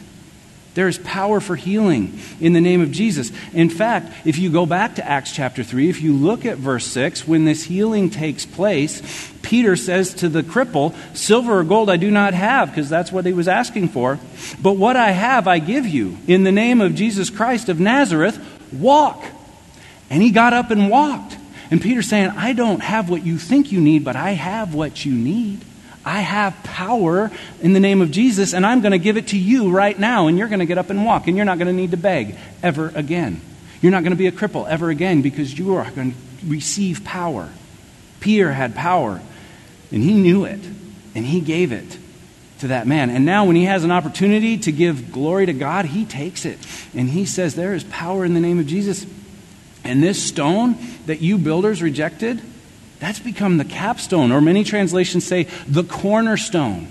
There 0.79 0.87
is 0.87 0.97
power 0.99 1.41
for 1.41 1.57
healing 1.57 2.17
in 2.39 2.53
the 2.53 2.61
name 2.61 2.79
of 2.79 2.89
Jesus. 2.89 3.33
In 3.51 3.69
fact, 3.69 4.13
if 4.25 4.37
you 4.37 4.49
go 4.49 4.65
back 4.65 4.95
to 4.95 5.05
Acts 5.05 5.33
chapter 5.33 5.61
3, 5.61 5.89
if 5.89 6.01
you 6.01 6.13
look 6.13 6.45
at 6.45 6.57
verse 6.57 6.85
6, 6.85 7.27
when 7.27 7.43
this 7.43 7.65
healing 7.65 8.09
takes 8.09 8.45
place, 8.45 9.01
Peter 9.41 9.75
says 9.75 10.13
to 10.13 10.29
the 10.29 10.41
cripple, 10.41 10.95
Silver 11.13 11.59
or 11.59 11.63
gold 11.65 11.89
I 11.89 11.97
do 11.97 12.09
not 12.09 12.33
have, 12.33 12.69
because 12.69 12.87
that's 12.87 13.11
what 13.11 13.25
he 13.25 13.33
was 13.33 13.49
asking 13.49 13.89
for. 13.89 14.19
But 14.61 14.77
what 14.77 14.95
I 14.95 15.11
have 15.11 15.49
I 15.49 15.59
give 15.59 15.85
you. 15.85 16.17
In 16.27 16.45
the 16.45 16.51
name 16.53 16.79
of 16.79 16.95
Jesus 16.95 17.29
Christ 17.29 17.67
of 17.67 17.81
Nazareth, 17.81 18.39
walk. 18.71 19.21
And 20.09 20.23
he 20.23 20.31
got 20.31 20.53
up 20.53 20.71
and 20.71 20.89
walked. 20.89 21.35
And 21.69 21.81
Peter's 21.81 22.07
saying, 22.07 22.29
I 22.37 22.53
don't 22.53 22.79
have 22.79 23.09
what 23.09 23.25
you 23.25 23.37
think 23.37 23.73
you 23.73 23.81
need, 23.81 24.05
but 24.05 24.15
I 24.15 24.31
have 24.31 24.73
what 24.73 25.03
you 25.03 25.11
need. 25.11 25.59
I 26.05 26.21
have 26.21 26.55
power 26.63 27.29
in 27.61 27.73
the 27.73 27.79
name 27.79 28.01
of 28.01 28.11
Jesus, 28.11 28.53
and 28.53 28.65
I'm 28.65 28.81
going 28.81 28.93
to 28.93 28.99
give 28.99 29.17
it 29.17 29.27
to 29.27 29.37
you 29.37 29.69
right 29.69 29.97
now, 29.97 30.27
and 30.27 30.37
you're 30.37 30.47
going 30.47 30.59
to 30.59 30.65
get 30.65 30.77
up 30.77 30.89
and 30.89 31.05
walk, 31.05 31.27
and 31.27 31.35
you're 31.35 31.45
not 31.45 31.57
going 31.57 31.67
to 31.67 31.73
need 31.73 31.91
to 31.91 31.97
beg 31.97 32.35
ever 32.63 32.91
again. 32.95 33.41
You're 33.81 33.91
not 33.91 34.03
going 34.03 34.11
to 34.11 34.17
be 34.17 34.27
a 34.27 34.31
cripple 34.31 34.67
ever 34.67 34.89
again 34.89 35.21
because 35.21 35.57
you 35.57 35.75
are 35.75 35.89
going 35.91 36.11
to 36.11 36.17
receive 36.45 37.03
power. 37.03 37.49
Peter 38.19 38.51
had 38.51 38.75
power, 38.75 39.21
and 39.91 40.03
he 40.03 40.13
knew 40.13 40.45
it, 40.45 40.59
and 41.15 41.25
he 41.25 41.41
gave 41.41 41.71
it 41.71 41.97
to 42.59 42.67
that 42.67 42.87
man. 42.87 43.09
And 43.09 43.25
now, 43.25 43.45
when 43.45 43.55
he 43.55 43.65
has 43.65 43.83
an 43.83 43.91
opportunity 43.91 44.57
to 44.59 44.71
give 44.71 45.11
glory 45.11 45.45
to 45.45 45.53
God, 45.53 45.85
he 45.85 46.05
takes 46.05 46.45
it, 46.45 46.59
and 46.93 47.09
he 47.09 47.25
says, 47.25 47.55
There 47.55 47.73
is 47.73 47.83
power 47.85 48.25
in 48.25 48.33
the 48.33 48.41
name 48.41 48.59
of 48.59 48.67
Jesus. 48.67 49.05
And 49.83 50.03
this 50.03 50.21
stone 50.21 50.77
that 51.05 51.21
you 51.21 51.37
builders 51.37 51.81
rejected, 51.81 52.41
that's 52.99 53.19
become 53.19 53.57
the 53.57 53.65
capstone, 53.65 54.31
or 54.31 54.41
many 54.41 54.63
translations 54.63 55.25
say 55.25 55.47
the 55.67 55.83
cornerstone 55.83 56.87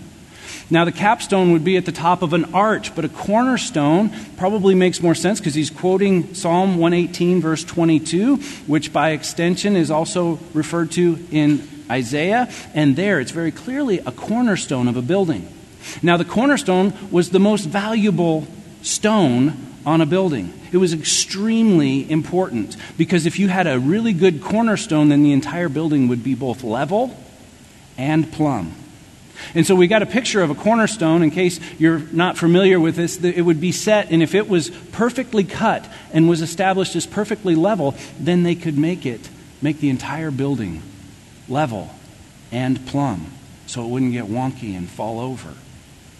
Now, 0.70 0.84
the 0.84 0.92
capstone 0.92 1.52
would 1.52 1.64
be 1.64 1.78
at 1.78 1.86
the 1.86 1.92
top 1.92 2.20
of 2.22 2.34
an 2.34 2.54
arch, 2.54 2.94
but 2.94 3.04
a 3.04 3.08
cornerstone 3.08 4.10
probably 4.36 4.74
makes 4.74 5.00
more 5.00 5.14
sense 5.14 5.40
because 5.40 5.54
he's 5.54 5.70
quoting 5.70 6.34
Psalm 6.34 6.76
118, 6.76 7.40
verse 7.40 7.64
22, 7.64 8.36
which 8.66 8.92
by 8.92 9.10
extension 9.10 9.76
is 9.76 9.90
also 9.90 10.38
referred 10.52 10.90
to 10.92 11.18
in 11.30 11.66
Isaiah. 11.90 12.50
And 12.74 12.96
there, 12.96 13.18
it's 13.18 13.30
very 13.30 13.50
clearly 13.50 14.00
a 14.00 14.12
cornerstone 14.12 14.88
of 14.88 14.96
a 14.96 15.02
building. 15.02 15.48
Now, 16.02 16.18
the 16.18 16.26
cornerstone 16.26 16.92
was 17.10 17.30
the 17.30 17.40
most 17.40 17.64
valuable 17.64 18.46
stone 18.82 19.67
on 19.88 20.02
a 20.02 20.06
building. 20.06 20.52
It 20.70 20.76
was 20.76 20.92
extremely 20.92 22.08
important 22.10 22.76
because 22.98 23.24
if 23.24 23.38
you 23.38 23.48
had 23.48 23.66
a 23.66 23.78
really 23.78 24.12
good 24.12 24.42
cornerstone, 24.42 25.08
then 25.08 25.22
the 25.22 25.32
entire 25.32 25.70
building 25.70 26.08
would 26.08 26.22
be 26.22 26.34
both 26.34 26.62
level 26.62 27.16
and 27.96 28.30
plumb. 28.30 28.74
And 29.54 29.66
so 29.66 29.74
we 29.74 29.86
got 29.86 30.02
a 30.02 30.06
picture 30.06 30.42
of 30.42 30.50
a 30.50 30.54
cornerstone 30.54 31.22
in 31.22 31.30
case 31.30 31.58
you're 31.78 32.00
not 32.12 32.36
familiar 32.36 32.78
with 32.78 32.96
this. 32.96 33.16
It 33.24 33.40
would 33.40 33.62
be 33.62 33.72
set, 33.72 34.10
and 34.10 34.22
if 34.22 34.34
it 34.34 34.46
was 34.46 34.68
perfectly 34.92 35.44
cut 35.44 35.90
and 36.12 36.28
was 36.28 36.42
established 36.42 36.94
as 36.94 37.06
perfectly 37.06 37.54
level, 37.54 37.94
then 38.20 38.42
they 38.42 38.56
could 38.56 38.76
make 38.76 39.06
it, 39.06 39.30
make 39.62 39.80
the 39.80 39.88
entire 39.88 40.30
building 40.30 40.82
level 41.48 41.88
and 42.52 42.84
plumb 42.86 43.32
so 43.66 43.84
it 43.84 43.88
wouldn't 43.88 44.12
get 44.12 44.26
wonky 44.26 44.76
and 44.76 44.86
fall 44.90 45.18
over. 45.18 45.54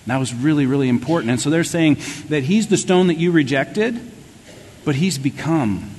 And 0.09 0.11
that 0.11 0.19
was 0.19 0.35
really, 0.35 0.67
really 0.67 0.89
important. 0.89 1.31
And 1.31 1.41
so 1.41 1.51
they're 1.51 1.65
saying 1.65 1.99
that 2.29 2.45
he's 2.45 2.69
the 2.69 2.77
stone 2.77 3.09
that 3.09 3.19
you 3.19 3.31
rejected, 3.31 4.01
but 4.85 4.95
he's 4.95 5.19
become 5.19 5.91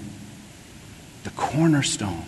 the 1.24 1.30
cornerstone 1.32 2.26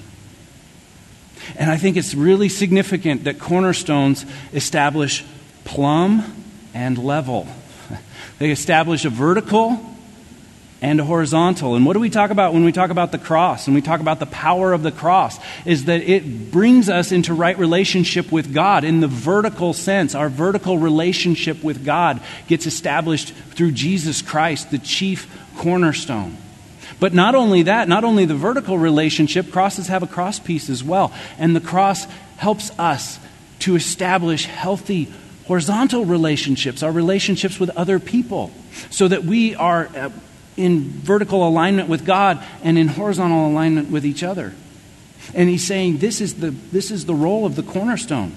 and 1.56 1.70
I 1.70 1.78
think 1.78 1.98
it's 1.98 2.14
really 2.14 2.50
significant 2.50 3.26
that 3.26 3.40
cornerstones 3.40 4.26
establish 4.54 5.26
plumb 5.64 6.24
and 6.74 6.98
level. 6.98 7.48
They 8.40 8.50
establish 8.50 9.06
a 9.06 9.12
vertical 9.12 9.80
and 10.82 11.00
horizontal. 11.00 11.76
And 11.76 11.86
what 11.86 11.94
do 11.94 12.00
we 12.00 12.10
talk 12.10 12.32
about 12.32 12.54
when 12.54 12.66
we 12.66 12.72
talk 12.72 12.90
about 12.90 13.12
the 13.12 13.20
cross 13.20 13.68
and 13.68 13.76
we 13.76 13.82
talk 13.82 14.00
about 14.00 14.20
the 14.20 14.26
power 14.26 14.74
of 14.74 14.82
the 14.82 14.92
cross? 14.92 15.40
Is 15.64 15.86
that 15.86 16.02
it 16.02 16.52
brings 16.52 16.90
us 16.90 17.12
into 17.12 17.34
right 17.34 17.58
relationship 17.58 18.32
with 18.32 18.54
God 18.54 18.84
in 18.84 19.00
the 19.00 19.08
vertical 19.08 19.74
sense. 19.74 20.16
Our 20.16 20.30
vertical 20.30 20.80
relationship 20.80 21.64
with 21.64 21.86
God 21.86 22.20
gets 22.48 22.66
established 22.66 23.34
through 23.52 23.74
Jesus 23.74 24.22
Christ, 24.22 24.72
the 24.72 24.80
chief 24.80 25.32
cornerstone. 25.58 26.38
But 27.00 27.14
not 27.14 27.36
only 27.36 27.64
that, 27.64 27.88
not 27.88 28.04
only 28.04 28.26
the 28.26 28.36
vertical 28.36 28.78
relationship, 28.78 29.52
crosses 29.52 29.88
have 29.88 30.04
a 30.04 30.08
cross 30.08 30.40
piece 30.40 30.70
as 30.70 30.84
well. 30.84 31.14
And 31.38 31.56
the 31.56 31.62
cross 31.62 32.06
helps 32.38 32.72
us 32.80 33.20
to 33.60 33.76
establish 33.76 34.46
healthy 34.46 35.12
horizontal 35.46 36.06
relationships, 36.06 36.82
our 36.82 36.92
relationships 36.92 37.60
with 37.60 37.70
other 37.72 38.00
people, 38.00 38.52
so 38.90 39.08
that 39.08 39.24
we 39.24 39.56
are 39.56 39.90
uh, 39.96 40.10
in 40.62 40.90
vertical 40.90 41.48
alignment 41.48 41.90
with 41.90 42.06
God 42.06 42.44
and 42.64 42.78
in 42.78 42.88
horizontal 42.88 43.48
alignment 43.48 43.90
with 43.90 44.06
each 44.06 44.24
other. 44.24 44.54
And 45.34 45.50
he's 45.50 45.66
saying 45.66 45.98
this 45.98 46.22
is 46.22 46.36
the, 46.36 46.52
this 46.52 46.92
is 46.92 47.06
the 47.06 47.16
role 47.16 47.46
of 47.46 47.56
the 47.56 47.64
cornerstone. 47.64 48.34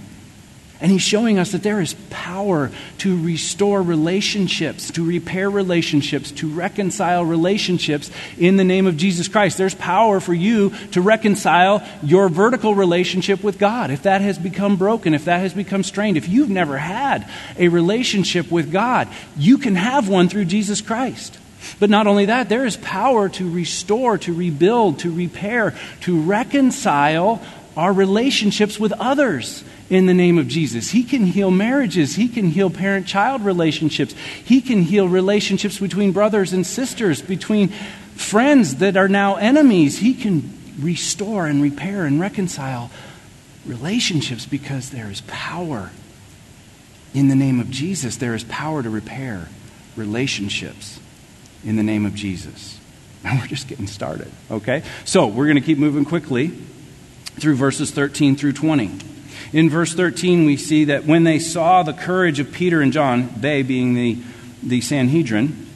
And 0.80 0.90
he's 0.90 1.02
showing 1.02 1.38
us 1.38 1.52
that 1.52 1.62
there 1.62 1.80
is 1.80 1.94
power 2.10 2.70
to 2.98 3.22
restore 3.24 3.80
relationships, 3.80 4.90
to 4.90 5.04
repair 5.04 5.48
relationships, 5.48 6.32
to 6.32 6.50
reconcile 6.50 7.24
relationships 7.24 8.10
in 8.36 8.56
the 8.56 8.64
name 8.64 8.86
of 8.86 8.96
Jesus 8.96 9.28
Christ. 9.28 9.56
There's 9.56 9.74
power 9.74 10.18
for 10.20 10.34
you 10.34 10.70
to 10.90 11.00
reconcile 11.00 11.86
your 12.02 12.28
vertical 12.28 12.74
relationship 12.74 13.42
with 13.42 13.58
God. 13.58 13.92
If 13.92 14.02
that 14.02 14.20
has 14.20 14.36
become 14.36 14.76
broken, 14.76 15.14
if 15.14 15.24
that 15.26 15.40
has 15.40 15.54
become 15.54 15.84
strained, 15.84 16.16
if 16.16 16.28
you've 16.28 16.50
never 16.50 16.76
had 16.76 17.30
a 17.56 17.68
relationship 17.68 18.50
with 18.50 18.72
God, 18.72 19.08
you 19.36 19.58
can 19.58 19.76
have 19.76 20.08
one 20.08 20.28
through 20.28 20.46
Jesus 20.46 20.80
Christ. 20.80 21.38
But 21.78 21.90
not 21.90 22.06
only 22.06 22.26
that, 22.26 22.48
there 22.48 22.64
is 22.64 22.76
power 22.76 23.28
to 23.30 23.50
restore, 23.50 24.18
to 24.18 24.32
rebuild, 24.32 25.00
to 25.00 25.12
repair, 25.12 25.74
to 26.02 26.20
reconcile 26.20 27.44
our 27.76 27.92
relationships 27.92 28.78
with 28.78 28.92
others 28.92 29.64
in 29.90 30.06
the 30.06 30.14
name 30.14 30.38
of 30.38 30.48
Jesus. 30.48 30.90
He 30.90 31.04
can 31.04 31.26
heal 31.26 31.50
marriages. 31.50 32.16
He 32.16 32.28
can 32.28 32.50
heal 32.50 32.70
parent 32.70 33.06
child 33.06 33.44
relationships. 33.44 34.14
He 34.44 34.60
can 34.60 34.82
heal 34.82 35.08
relationships 35.08 35.78
between 35.78 36.12
brothers 36.12 36.52
and 36.52 36.66
sisters, 36.66 37.20
between 37.20 37.68
friends 38.14 38.76
that 38.76 38.96
are 38.96 39.08
now 39.08 39.36
enemies. 39.36 39.98
He 39.98 40.14
can 40.14 40.58
restore 40.78 41.46
and 41.46 41.62
repair 41.62 42.04
and 42.04 42.20
reconcile 42.20 42.90
relationships 43.66 44.46
because 44.46 44.90
there 44.90 45.10
is 45.10 45.22
power 45.22 45.90
in 47.12 47.28
the 47.28 47.36
name 47.36 47.60
of 47.60 47.70
Jesus. 47.70 48.16
There 48.16 48.34
is 48.34 48.44
power 48.44 48.82
to 48.82 48.90
repair 48.90 49.48
relationships 49.96 51.00
in 51.64 51.76
the 51.76 51.82
name 51.82 52.06
of 52.06 52.14
Jesus. 52.14 52.78
And 53.24 53.40
we're 53.40 53.46
just 53.46 53.68
getting 53.68 53.86
started, 53.86 54.30
okay? 54.50 54.82
So 55.04 55.26
we're 55.26 55.46
going 55.46 55.56
to 55.56 55.62
keep 55.62 55.78
moving 55.78 56.04
quickly 56.04 56.48
through 57.38 57.56
verses 57.56 57.90
13 57.90 58.36
through 58.36 58.52
20. 58.52 58.90
In 59.52 59.70
verse 59.70 59.94
13, 59.94 60.44
we 60.44 60.56
see 60.56 60.84
that 60.84 61.04
when 61.04 61.24
they 61.24 61.38
saw 61.38 61.82
the 61.82 61.92
courage 61.92 62.40
of 62.40 62.52
Peter 62.52 62.80
and 62.80 62.92
John, 62.92 63.30
they 63.36 63.62
being 63.62 63.94
the, 63.94 64.18
the 64.62 64.80
Sanhedrin, 64.80 65.66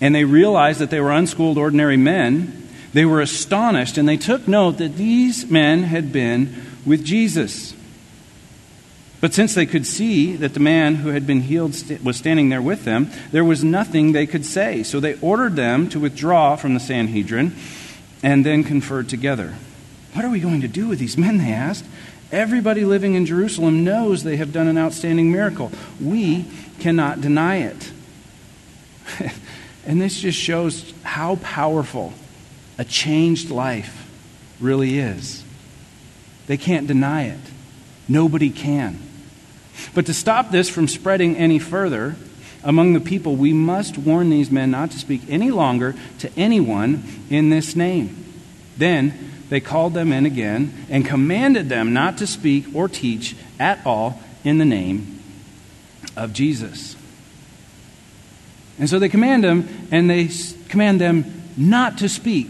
and 0.00 0.14
they 0.14 0.24
realized 0.24 0.80
that 0.80 0.90
they 0.90 1.00
were 1.00 1.12
unschooled, 1.12 1.58
ordinary 1.58 1.96
men, 1.96 2.68
they 2.92 3.04
were 3.04 3.20
astonished 3.20 3.96
and 3.96 4.08
they 4.08 4.16
took 4.16 4.46
note 4.46 4.78
that 4.78 4.96
these 4.96 5.50
men 5.50 5.84
had 5.84 6.12
been 6.12 6.54
with 6.84 7.04
Jesus. 7.04 7.74
But 9.22 9.34
since 9.34 9.54
they 9.54 9.66
could 9.66 9.86
see 9.86 10.34
that 10.34 10.52
the 10.52 10.58
man 10.58 10.96
who 10.96 11.10
had 11.10 11.28
been 11.28 11.42
healed 11.42 11.80
was 12.02 12.16
standing 12.16 12.48
there 12.48 12.60
with 12.60 12.84
them, 12.84 13.08
there 13.30 13.44
was 13.44 13.62
nothing 13.62 14.10
they 14.10 14.26
could 14.26 14.44
say. 14.44 14.82
So 14.82 14.98
they 14.98 15.14
ordered 15.20 15.54
them 15.54 15.88
to 15.90 16.00
withdraw 16.00 16.56
from 16.56 16.74
the 16.74 16.80
Sanhedrin 16.80 17.54
and 18.24 18.44
then 18.44 18.64
conferred 18.64 19.08
together. 19.08 19.54
What 20.14 20.24
are 20.24 20.28
we 20.28 20.40
going 20.40 20.60
to 20.62 20.68
do 20.68 20.88
with 20.88 20.98
these 20.98 21.16
men? 21.16 21.38
They 21.38 21.52
asked. 21.52 21.84
Everybody 22.32 22.84
living 22.84 23.14
in 23.14 23.24
Jerusalem 23.24 23.84
knows 23.84 24.24
they 24.24 24.38
have 24.38 24.52
done 24.52 24.66
an 24.66 24.76
outstanding 24.76 25.30
miracle. 25.30 25.70
We 26.00 26.44
cannot 26.80 27.20
deny 27.20 27.58
it. 27.58 27.92
and 29.86 30.02
this 30.02 30.18
just 30.18 30.36
shows 30.36 30.92
how 31.04 31.36
powerful 31.36 32.12
a 32.76 32.84
changed 32.84 33.50
life 33.50 34.10
really 34.58 34.98
is. 34.98 35.44
They 36.48 36.56
can't 36.56 36.88
deny 36.88 37.26
it. 37.26 37.38
Nobody 38.08 38.50
can. 38.50 38.98
But 39.94 40.06
to 40.06 40.14
stop 40.14 40.50
this 40.50 40.68
from 40.68 40.88
spreading 40.88 41.36
any 41.36 41.58
further 41.58 42.16
among 42.64 42.92
the 42.92 43.00
people, 43.00 43.36
we 43.36 43.52
must 43.52 43.98
warn 43.98 44.30
these 44.30 44.50
men 44.50 44.70
not 44.70 44.90
to 44.92 44.98
speak 44.98 45.22
any 45.28 45.50
longer 45.50 45.94
to 46.20 46.30
anyone 46.36 47.02
in 47.30 47.50
this 47.50 47.74
name. 47.74 48.24
Then 48.76 49.30
they 49.48 49.60
called 49.60 49.94
them 49.94 50.12
in 50.12 50.24
again 50.24 50.86
and 50.88 51.04
commanded 51.04 51.68
them 51.68 51.92
not 51.92 52.18
to 52.18 52.26
speak 52.26 52.66
or 52.74 52.88
teach 52.88 53.36
at 53.58 53.84
all 53.84 54.20
in 54.44 54.58
the 54.58 54.64
name 54.64 55.20
of 56.16 56.32
Jesus. 56.32 56.96
And 58.78 58.88
so 58.88 58.98
they 58.98 59.08
command 59.08 59.44
them, 59.44 59.68
and 59.90 60.08
they 60.08 60.30
command 60.68 61.00
them 61.00 61.42
not 61.56 61.98
to 61.98 62.08
speak 62.08 62.48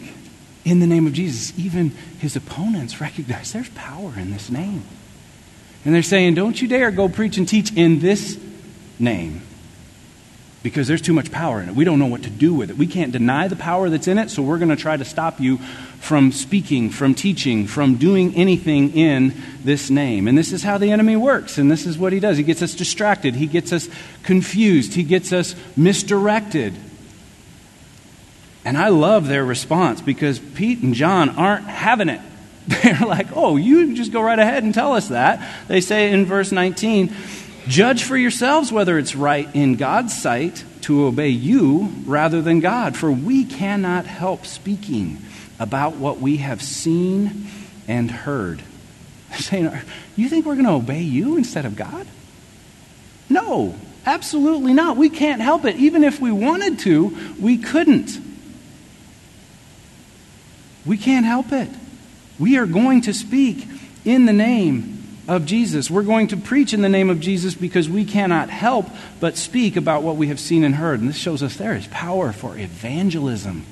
in 0.65 0.79
the 0.79 0.87
name 0.87 1.07
of 1.07 1.13
Jesus. 1.13 1.59
Even 1.59 1.91
his 2.21 2.37
opponents 2.37 3.01
recognize 3.01 3.53
there's 3.53 3.69
power 3.71 4.13
in 4.17 4.31
this 4.31 4.49
name. 4.49 4.85
And 5.85 5.95
they're 5.95 6.03
saying, 6.03 6.35
Don't 6.35 6.61
you 6.61 6.69
dare 6.69 6.91
go 6.91 7.09
preach 7.09 7.39
and 7.39 7.49
teach 7.49 7.73
in 7.73 7.99
this 7.99 8.39
name 8.99 9.43
because 10.63 10.87
there's 10.87 11.03
too 11.03 11.13
much 11.13 11.33
power 11.33 11.61
in 11.61 11.69
it. 11.69 11.75
We 11.75 11.85
don't 11.85 11.99
know 11.99 12.07
what 12.07 12.23
to 12.23 12.31
do 12.31 12.55
with 12.55 12.71
it. 12.71 12.77
We 12.77 12.87
can't 12.87 13.13
deny 13.13 13.49
the 13.49 13.57
power 13.57 13.91
that's 13.91 14.07
in 14.07 14.19
it, 14.19 14.31
so 14.31 14.43
we're 14.43 14.59
going 14.59 14.69
to 14.69 14.77
try 14.77 14.97
to 14.97 15.05
stop 15.05 15.41
you 15.41 15.59
from 15.99 16.33
speaking, 16.33 16.91
from 16.91 17.15
teaching, 17.15 17.67
from 17.67 17.97
doing 17.97 18.35
anything 18.35 18.93
in 18.97 19.35
this 19.65 19.91
name. 19.91 20.29
And 20.29 20.39
this 20.39 20.53
is 20.53 20.63
how 20.63 20.79
the 20.79 20.93
enemy 20.93 21.17
works, 21.17 21.59
and 21.59 21.71
this 21.71 21.87
is 21.87 21.99
what 21.99 22.13
he 22.13 22.21
does. 22.21 22.37
He 22.37 22.43
gets 22.45 22.63
us 22.63 22.75
distracted, 22.75 23.35
he 23.35 23.47
gets 23.47 23.73
us 23.73 23.89
confused, 24.23 24.95
he 24.95 25.03
gets 25.03 25.33
us 25.33 25.57
misdirected. 25.77 26.75
And 28.65 28.79
I 28.79 28.89
love 28.89 29.27
their 29.27 29.45
response 29.45 30.01
because 30.01 30.39
Pete 30.39 30.83
and 30.83 30.95
John 30.95 31.31
aren't 31.31 31.65
having 31.65 32.09
it. 32.09 32.21
They're 32.83 33.07
like, 33.07 33.29
oh, 33.35 33.57
you 33.57 33.95
just 33.95 34.13
go 34.13 34.23
right 34.23 34.39
ahead 34.39 34.63
and 34.63 34.73
tell 34.73 34.93
us 34.93 35.09
that. 35.09 35.69
They 35.69 35.81
say 35.81 36.13
in 36.13 36.27
verse 36.27 36.53
19, 36.53 37.13
Judge 37.69 38.05
for 38.05 38.17
yourselves 38.17 38.73
whether 38.73 38.99
it's 38.99 39.15
right 39.15 39.49
in 39.55 39.77
God's 39.77 40.17
sight 40.21 40.65
to 40.83 41.07
obey 41.07 41.29
you 41.29 41.93
rather 42.05 42.43
than 42.43 42.61
God, 42.61 42.97
for 42.97 43.11
we 43.11 43.45
cannot 43.45 44.07
help 44.07 44.47
speaking 44.47 45.19
about 45.59 45.97
what 45.97 46.21
we 46.21 46.39
have 46.39 46.63
seen 46.63 47.47
and 47.87 48.11
heard. 48.11 48.63
saying, 49.37 49.71
You 50.17 50.29
think 50.29 50.45
we're 50.47 50.55
going 50.55 50.67
to 50.67 50.73
obey 50.73 51.03
you 51.03 51.37
instead 51.37 51.65
of 51.65 51.77
God? 51.77 52.07
No, 53.29 53.75
absolutely 54.05 54.73
not. 54.75 54.97
We 54.97 55.09
can't 55.09 55.41
help 55.41 55.65
it. 55.65 55.77
Even 55.77 56.05
if 56.05 56.21
we 56.21 56.31
wanted 56.31 56.81
to, 56.81 57.17
we 57.41 57.59
couldn't. 57.59 58.19
We 60.85 60.97
can't 60.97 61.25
help 61.25 61.53
it. 61.53 61.69
We 62.43 62.59
are 62.59 62.67
going 62.67 63.03
to 63.03 63.15
speak 63.15 63.69
in 64.05 64.27
the 64.27 64.33
name 64.33 65.21
of 65.29 65.47
Jesus. 65.47 65.89
We're 65.89 66.03
going 66.03 66.27
to 66.27 66.37
preach 66.37 66.75
in 66.75 66.83
the 66.83 66.89
name 66.89 67.09
of 67.09 67.21
Jesus 67.21 67.55
because 67.55 67.89
we 67.89 68.05
cannot 68.05 68.51
help 68.51 68.89
but 69.21 69.37
speak 69.37 69.77
about 69.77 70.03
what 70.03 70.17
we 70.17 70.27
have 70.27 70.41
seen 70.41 70.65
and 70.65 70.75
heard. 70.75 70.99
And 70.99 71.09
this 71.09 71.17
shows 71.17 71.41
us 71.41 71.55
there 71.55 71.77
is 71.77 71.87
power 71.87 72.33
for 72.33 72.59
evangelism 72.59 73.65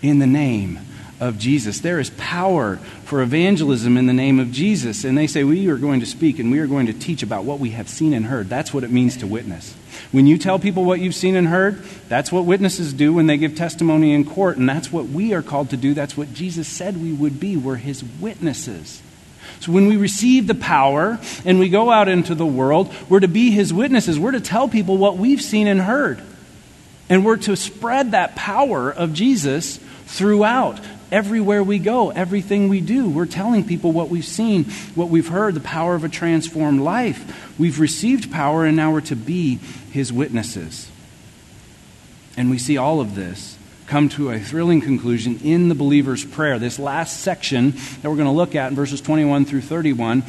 in 0.00 0.20
the 0.20 0.28
name 0.28 0.78
of 1.18 1.40
Jesus. 1.40 1.80
There 1.80 1.98
is 1.98 2.10
power 2.10 2.76
for 3.04 3.20
evangelism 3.20 3.96
in 3.96 4.06
the 4.06 4.12
name 4.12 4.38
of 4.38 4.52
Jesus. 4.52 5.02
And 5.02 5.18
they 5.18 5.26
say, 5.26 5.42
We 5.42 5.66
are 5.66 5.76
going 5.76 5.98
to 5.98 6.06
speak 6.06 6.38
and 6.38 6.52
we 6.52 6.60
are 6.60 6.68
going 6.68 6.86
to 6.86 6.92
teach 6.92 7.24
about 7.24 7.42
what 7.42 7.58
we 7.58 7.70
have 7.70 7.88
seen 7.88 8.14
and 8.14 8.26
heard. 8.26 8.48
That's 8.48 8.72
what 8.72 8.84
it 8.84 8.92
means 8.92 9.16
to 9.16 9.26
witness. 9.26 9.74
When 10.10 10.26
you 10.26 10.38
tell 10.38 10.58
people 10.58 10.84
what 10.84 11.00
you've 11.00 11.14
seen 11.14 11.36
and 11.36 11.46
heard, 11.46 11.82
that's 12.08 12.32
what 12.32 12.46
witnesses 12.46 12.94
do 12.94 13.12
when 13.12 13.26
they 13.26 13.36
give 13.36 13.54
testimony 13.54 14.14
in 14.14 14.24
court. 14.24 14.56
And 14.56 14.68
that's 14.68 14.90
what 14.90 15.06
we 15.06 15.34
are 15.34 15.42
called 15.42 15.70
to 15.70 15.76
do. 15.76 15.92
That's 15.92 16.16
what 16.16 16.32
Jesus 16.32 16.66
said 16.66 17.02
we 17.02 17.12
would 17.12 17.38
be. 17.38 17.56
We're 17.56 17.76
his 17.76 18.02
witnesses. 18.18 19.02
So 19.60 19.72
when 19.72 19.86
we 19.86 19.96
receive 19.96 20.46
the 20.46 20.54
power 20.54 21.18
and 21.44 21.58
we 21.58 21.68
go 21.68 21.90
out 21.90 22.08
into 22.08 22.34
the 22.34 22.46
world, 22.46 22.94
we're 23.08 23.20
to 23.20 23.28
be 23.28 23.50
his 23.50 23.72
witnesses. 23.72 24.18
We're 24.18 24.32
to 24.32 24.40
tell 24.40 24.68
people 24.68 24.96
what 24.96 25.18
we've 25.18 25.42
seen 25.42 25.66
and 25.66 25.80
heard. 25.80 26.22
And 27.10 27.24
we're 27.24 27.36
to 27.38 27.56
spread 27.56 28.12
that 28.12 28.34
power 28.34 28.90
of 28.90 29.12
Jesus 29.12 29.78
throughout. 30.06 30.80
Everywhere 31.10 31.62
we 31.62 31.78
go, 31.78 32.10
everything 32.10 32.68
we 32.68 32.80
do, 32.80 33.08
we're 33.08 33.26
telling 33.26 33.64
people 33.64 33.92
what 33.92 34.10
we've 34.10 34.24
seen, 34.24 34.64
what 34.94 35.08
we've 35.08 35.28
heard, 35.28 35.54
the 35.54 35.60
power 35.60 35.94
of 35.94 36.04
a 36.04 36.08
transformed 36.08 36.80
life. 36.80 37.58
We've 37.58 37.80
received 37.80 38.30
power, 38.30 38.66
and 38.66 38.76
now 38.76 38.92
we're 38.92 39.00
to 39.02 39.16
be 39.16 39.56
his 39.90 40.12
witnesses. 40.12 40.90
And 42.36 42.50
we 42.50 42.58
see 42.58 42.76
all 42.76 43.00
of 43.00 43.14
this 43.14 43.56
come 43.86 44.10
to 44.10 44.30
a 44.30 44.38
thrilling 44.38 44.82
conclusion 44.82 45.40
in 45.42 45.70
the 45.70 45.74
believer's 45.74 46.24
prayer. 46.24 46.58
This 46.58 46.78
last 46.78 47.20
section 47.20 47.70
that 47.70 48.04
we're 48.04 48.16
going 48.16 48.26
to 48.26 48.30
look 48.30 48.54
at 48.54 48.68
in 48.68 48.76
verses 48.76 49.00
21 49.00 49.46
through 49.46 49.62
31 49.62 50.22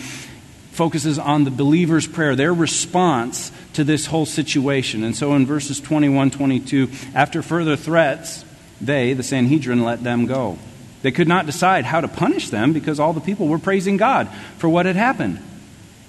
focuses 0.72 1.20
on 1.20 1.44
the 1.44 1.52
believer's 1.52 2.08
prayer, 2.08 2.38
their 2.38 2.54
response 2.54 3.52
to 3.74 3.84
this 3.84 4.06
whole 4.06 4.26
situation. 4.26 5.04
And 5.04 5.14
so 5.14 5.34
in 5.34 5.46
verses 5.46 5.82
21 5.82 6.32
22, 6.32 6.90
after 7.14 7.42
further 7.42 7.76
threats, 7.76 8.46
they, 8.80 9.12
the 9.12 9.24
Sanhedrin, 9.24 9.84
let 9.84 10.04
them 10.04 10.26
go. 10.26 10.58
They 11.02 11.12
could 11.12 11.28
not 11.28 11.46
decide 11.46 11.86
how 11.86 12.02
to 12.02 12.08
punish 12.08 12.50
them 12.50 12.74
because 12.74 13.00
all 13.00 13.14
the 13.14 13.22
people 13.22 13.48
were 13.48 13.60
praising 13.60 13.98
God 13.98 14.28
for 14.58 14.68
what 14.68 14.86
had 14.86 14.96
happened. 14.96 15.40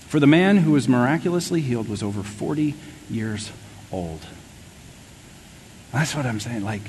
For 0.08 0.18
the 0.18 0.26
man 0.26 0.56
who 0.56 0.72
was 0.72 0.88
miraculously 0.88 1.60
healed 1.60 1.88
was 1.88 2.02
over 2.02 2.22
40 2.22 2.74
years 3.08 3.52
old. 3.92 4.26
That's 5.92 6.14
what 6.14 6.26
I'm 6.26 6.40
saying. 6.40 6.64
Like, 6.64 6.82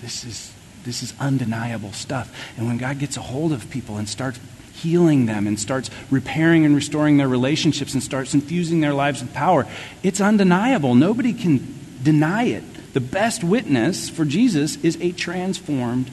this 0.00 0.24
is, 0.24 0.52
this 0.84 1.02
is 1.02 1.14
undeniable 1.18 1.92
stuff. 1.92 2.32
And 2.56 2.66
when 2.66 2.78
God 2.78 2.98
gets 2.98 3.16
a 3.16 3.22
hold 3.22 3.52
of 3.52 3.68
people 3.70 3.96
and 3.96 4.08
starts 4.08 4.38
healing 4.74 5.26
them 5.26 5.46
and 5.46 5.58
starts 5.58 5.90
repairing 6.10 6.64
and 6.64 6.76
restoring 6.76 7.16
their 7.16 7.28
relationships 7.28 7.94
and 7.94 8.02
starts 8.02 8.34
infusing 8.34 8.80
their 8.80 8.94
lives 8.94 9.20
with 9.22 9.32
power, 9.34 9.66
it's 10.04 10.20
undeniable. 10.20 10.94
Nobody 10.94 11.32
can 11.32 11.74
deny 12.02 12.44
it. 12.44 12.62
The 12.92 13.00
best 13.00 13.42
witness 13.42 14.08
for 14.08 14.24
Jesus 14.24 14.76
is 14.84 14.96
a 15.00 15.10
transformed 15.12 16.10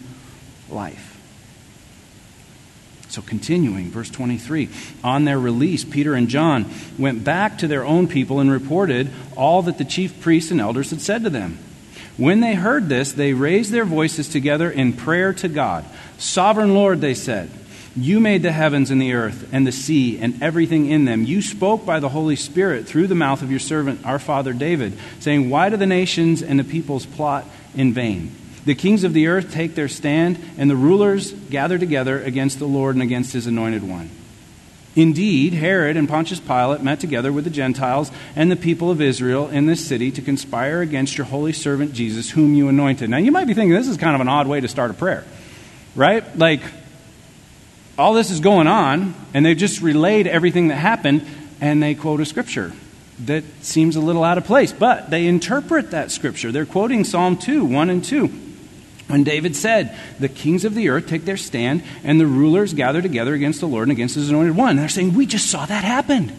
life. 0.73 1.13
So, 3.13 3.21
continuing, 3.21 3.91
verse 3.91 4.09
23 4.09 4.69
On 5.03 5.23
their 5.23 5.39
release, 5.39 5.85
Peter 5.85 6.15
and 6.15 6.27
John 6.27 6.65
went 6.97 7.23
back 7.23 7.59
to 7.59 7.67
their 7.67 7.85
own 7.85 8.07
people 8.07 8.39
and 8.39 8.51
reported 8.51 9.11
all 9.37 9.61
that 9.61 9.77
the 9.77 9.85
chief 9.85 10.19
priests 10.19 10.49
and 10.49 10.59
elders 10.59 10.89
had 10.89 10.99
said 10.99 11.23
to 11.23 11.29
them. 11.29 11.59
When 12.17 12.39
they 12.39 12.55
heard 12.55 12.89
this, 12.89 13.11
they 13.11 13.33
raised 13.33 13.71
their 13.71 13.85
voices 13.85 14.29
together 14.29 14.69
in 14.69 14.93
prayer 14.93 15.31
to 15.33 15.47
God. 15.47 15.85
Sovereign 16.17 16.73
Lord, 16.73 17.01
they 17.01 17.13
said, 17.13 17.51
You 17.95 18.19
made 18.19 18.41
the 18.41 18.51
heavens 18.51 18.89
and 18.89 18.99
the 18.99 19.13
earth 19.13 19.47
and 19.51 19.67
the 19.67 19.71
sea 19.71 20.17
and 20.19 20.41
everything 20.41 20.87
in 20.87 21.05
them. 21.05 21.23
You 21.23 21.43
spoke 21.43 21.85
by 21.85 21.99
the 21.99 22.09
Holy 22.09 22.35
Spirit 22.35 22.87
through 22.87 23.07
the 23.07 23.15
mouth 23.15 23.43
of 23.43 23.51
your 23.51 23.59
servant, 23.59 24.05
our 24.07 24.17
father 24.17 24.53
David, 24.53 24.97
saying, 25.19 25.51
Why 25.51 25.69
do 25.69 25.77
the 25.77 25.85
nations 25.85 26.41
and 26.41 26.59
the 26.59 26.63
peoples 26.63 27.05
plot 27.05 27.45
in 27.75 27.93
vain? 27.93 28.35
The 28.65 28.75
kings 28.75 29.03
of 29.03 29.13
the 29.13 29.27
earth 29.27 29.51
take 29.51 29.75
their 29.75 29.89
stand, 29.89 30.39
and 30.57 30.69
the 30.69 30.75
rulers 30.75 31.31
gather 31.31 31.77
together 31.77 32.21
against 32.21 32.59
the 32.59 32.67
Lord 32.67 32.95
and 32.95 33.03
against 33.03 33.33
his 33.33 33.47
anointed 33.47 33.87
one. 33.87 34.09
Indeed, 34.95 35.53
Herod 35.53 35.97
and 35.97 36.07
Pontius 36.07 36.39
Pilate 36.39 36.81
met 36.81 36.99
together 36.99 37.31
with 37.31 37.45
the 37.45 37.49
Gentiles 37.49 38.11
and 38.35 38.51
the 38.51 38.55
people 38.55 38.91
of 38.91 39.01
Israel 39.01 39.49
in 39.49 39.65
this 39.65 39.85
city 39.85 40.11
to 40.11 40.21
conspire 40.21 40.81
against 40.81 41.17
your 41.17 41.25
holy 41.25 41.51
servant 41.51 41.93
Jesus, 41.93 42.29
whom 42.29 42.53
you 42.53 42.67
anointed. 42.67 43.09
Now, 43.09 43.17
you 43.17 43.31
might 43.31 43.47
be 43.47 43.55
thinking 43.55 43.73
this 43.73 43.87
is 43.87 43.97
kind 43.97 44.13
of 44.13 44.21
an 44.21 44.27
odd 44.27 44.47
way 44.47 44.61
to 44.61 44.67
start 44.67 44.91
a 44.91 44.93
prayer, 44.93 45.25
right? 45.95 46.37
Like, 46.37 46.61
all 47.97 48.13
this 48.13 48.29
is 48.29 48.39
going 48.39 48.67
on, 48.67 49.15
and 49.33 49.45
they've 49.45 49.57
just 49.57 49.81
relayed 49.81 50.27
everything 50.27 50.67
that 50.67 50.75
happened, 50.75 51.25
and 51.59 51.81
they 51.81 51.95
quote 51.95 52.21
a 52.21 52.25
scripture 52.25 52.71
that 53.25 53.43
seems 53.61 53.95
a 53.95 53.99
little 53.99 54.23
out 54.23 54.37
of 54.37 54.45
place. 54.45 54.71
But 54.71 55.09
they 55.09 55.25
interpret 55.25 55.91
that 55.91 56.11
scripture. 56.11 56.51
They're 56.51 56.65
quoting 56.65 57.03
Psalm 57.03 57.37
2 57.37 57.65
1 57.65 57.89
and 57.89 58.03
2. 58.03 58.42
When 59.07 59.23
David 59.23 59.55
said, 59.55 59.97
The 60.19 60.29
kings 60.29 60.65
of 60.65 60.75
the 60.75 60.89
earth 60.89 61.07
take 61.07 61.25
their 61.25 61.37
stand, 61.37 61.83
and 62.03 62.19
the 62.19 62.25
rulers 62.25 62.73
gather 62.73 63.01
together 63.01 63.33
against 63.33 63.59
the 63.59 63.67
Lord 63.67 63.83
and 63.83 63.91
against 63.91 64.15
his 64.15 64.29
anointed 64.29 64.55
one. 64.55 64.71
And 64.71 64.79
they're 64.79 64.89
saying, 64.89 65.13
We 65.13 65.25
just 65.25 65.49
saw 65.49 65.65
that 65.65 65.83
happen. 65.83 66.31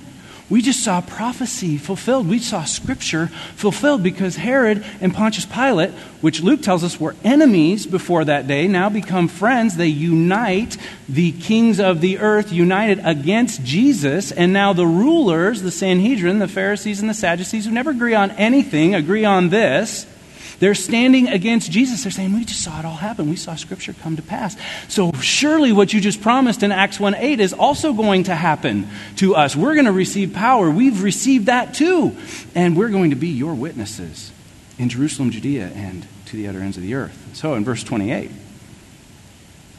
We 0.50 0.60
just 0.60 0.84
saw 0.84 1.00
prophecy 1.00 1.78
fulfilled. 1.78 2.28
We 2.28 2.38
saw 2.38 2.64
scripture 2.64 3.28
fulfilled 3.56 4.02
because 4.02 4.36
Herod 4.36 4.84
and 5.00 5.14
Pontius 5.14 5.46
Pilate, 5.46 5.90
which 6.20 6.42
Luke 6.42 6.60
tells 6.60 6.84
us 6.84 7.00
were 7.00 7.16
enemies 7.24 7.86
before 7.86 8.26
that 8.26 8.46
day, 8.46 8.68
now 8.68 8.90
become 8.90 9.28
friends. 9.28 9.76
They 9.76 9.86
unite 9.86 10.76
the 11.08 11.32
kings 11.32 11.80
of 11.80 12.02
the 12.02 12.18
earth, 12.18 12.52
united 12.52 13.00
against 13.04 13.64
Jesus. 13.64 14.32
And 14.32 14.52
now 14.52 14.74
the 14.74 14.86
rulers, 14.86 15.62
the 15.62 15.70
Sanhedrin, 15.70 16.40
the 16.40 16.48
Pharisees, 16.48 17.00
and 17.00 17.08
the 17.08 17.14
Sadducees, 17.14 17.64
who 17.64 17.70
never 17.70 17.90
agree 17.90 18.14
on 18.14 18.30
anything, 18.32 18.94
agree 18.94 19.24
on 19.24 19.48
this 19.48 20.06
they're 20.64 20.74
standing 20.74 21.28
against 21.28 21.70
Jesus. 21.70 22.04
They're 22.04 22.10
saying, 22.10 22.32
We 22.32 22.46
just 22.46 22.62
saw 22.62 22.78
it 22.78 22.86
all 22.86 22.96
happen. 22.96 23.28
We 23.28 23.36
saw 23.36 23.54
Scripture 23.54 23.92
come 23.92 24.16
to 24.16 24.22
pass. 24.22 24.56
So 24.88 25.12
surely 25.12 25.72
what 25.72 25.92
you 25.92 26.00
just 26.00 26.22
promised 26.22 26.62
in 26.62 26.72
Acts 26.72 26.98
1 26.98 27.14
8 27.14 27.38
is 27.38 27.52
also 27.52 27.92
going 27.92 28.24
to 28.24 28.34
happen 28.34 28.88
to 29.16 29.34
us. 29.34 29.54
We're 29.54 29.74
going 29.74 29.84
to 29.84 29.92
receive 29.92 30.32
power. 30.32 30.70
We've 30.70 31.02
received 31.02 31.46
that 31.46 31.74
too. 31.74 32.16
And 32.54 32.78
we're 32.78 32.88
going 32.88 33.10
to 33.10 33.16
be 33.16 33.28
your 33.28 33.52
witnesses 33.52 34.32
in 34.78 34.88
Jerusalem, 34.88 35.32
Judea, 35.32 35.66
and 35.66 36.06
to 36.26 36.36
the 36.38 36.48
other 36.48 36.60
ends 36.60 36.78
of 36.78 36.82
the 36.82 36.94
earth. 36.94 37.32
So 37.34 37.52
in 37.52 37.62
verse 37.62 37.84
28, 37.84 38.30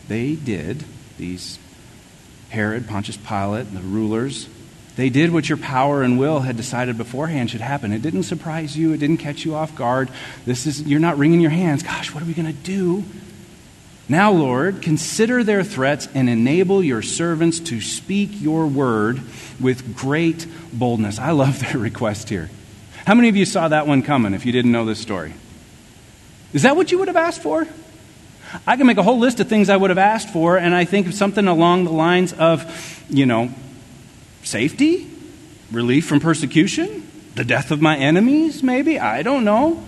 they 0.08 0.36
did, 0.36 0.84
these 1.18 1.58
Herod, 2.50 2.88
Pontius 2.88 3.18
Pilate, 3.18 3.74
the 3.74 3.80
rulers, 3.80 4.48
they 4.96 5.10
did 5.10 5.32
what 5.32 5.50
your 5.50 5.58
power 5.58 6.02
and 6.04 6.18
will 6.18 6.40
had 6.40 6.56
decided 6.56 6.98
beforehand 6.98 7.52
should 7.52 7.62
happen. 7.62 7.92
It 7.92 8.02
didn't 8.02 8.24
surprise 8.24 8.78
you, 8.78 8.94
it 8.94 8.98
didn't 8.98 9.18
catch 9.18 9.44
you 9.44 9.56
off 9.56 9.76
guard. 9.76 10.10
This 10.46 10.66
is 10.66 10.84
you're 10.84 11.00
not 11.00 11.18
wringing 11.18 11.42
your 11.42 11.52
hands. 11.52 11.84
Gosh, 11.84 12.14
what 12.14 12.24
are 12.24 12.26
we 12.26 12.34
going 12.34 12.48
to 12.48 12.54
do? 12.54 13.04
Now, 14.08 14.32
Lord, 14.32 14.82
consider 14.84 15.44
their 15.44 15.64
threats 15.64 16.08
and 16.14 16.30
enable 16.30 16.84
your 16.84 17.02
servants 17.02 17.60
to 17.62 17.82
speak 17.82 18.30
your 18.34 18.68
word 18.68 19.20
with 19.60 19.98
great 19.98 20.46
boldness. 20.72 21.18
I 21.18 21.32
love 21.32 21.60
their 21.72 21.80
request 21.80 22.30
here. 22.30 22.50
How 23.06 23.16
many 23.16 23.30
of 23.30 23.36
you 23.36 23.46
saw 23.46 23.68
that 23.68 23.88
one 23.88 24.02
coming 24.02 24.34
if 24.34 24.46
you 24.46 24.52
didn't 24.52 24.72
know 24.72 24.86
this 24.86 25.00
story? 25.00 25.34
Is 26.54 26.64
that 26.64 26.76
what 26.76 26.92
you 26.92 27.00
would 27.00 27.08
have 27.08 27.18
asked 27.18 27.42
for? 27.42 27.68
I 28.66 28.78
can 28.78 28.88
make 28.88 28.98
a 28.98 29.04
whole 29.04 29.20
list 29.20 29.40
of 29.40 29.50
things 29.50 29.70
I 29.70 29.76
would 29.76 29.90
have 29.90 29.98
asked 29.98 30.30
for, 30.30 30.58
and 30.58 30.74
I 30.74 30.86
think 30.86 31.08
of 31.08 31.14
something 31.14 31.48
along 31.48 31.84
the 31.84 31.92
lines 31.92 32.32
of, 32.32 33.04
you 33.10 33.26
know, 33.26 33.50
Safety? 34.46 35.10
Relief 35.72 36.06
from 36.06 36.20
persecution? 36.20 37.10
The 37.34 37.44
death 37.44 37.72
of 37.72 37.82
my 37.82 37.98
enemies, 37.98 38.64
maybe? 38.64 39.00
I 39.00 39.24
don't 39.24 39.44
know. 39.44 39.84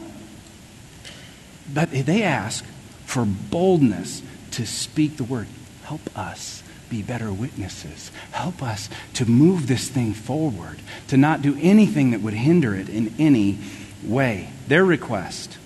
But 1.74 1.92
they 1.92 2.24
ask 2.24 2.66
for 3.06 3.24
boldness 3.24 4.22
to 4.52 4.66
speak 4.66 5.18
the 5.18 5.24
word. 5.24 5.48
Help 5.84 6.02
us 6.18 6.64
be 6.90 7.04
better 7.04 7.32
witnesses. 7.32 8.12
Help 8.32 8.64
us 8.64 8.90
to 9.14 9.26
move 9.26 9.68
this 9.68 9.90
thing 9.90 10.14
forward, 10.14 10.80
to 11.10 11.18
not 11.18 11.42
do 11.42 11.58
anything 11.62 12.12
that 12.12 12.22
would 12.22 12.34
hinder 12.34 12.74
it 12.74 12.90
in 12.90 13.14
any 13.20 13.60
way. 14.04 14.50
Their 14.68 14.84
request 14.84 15.58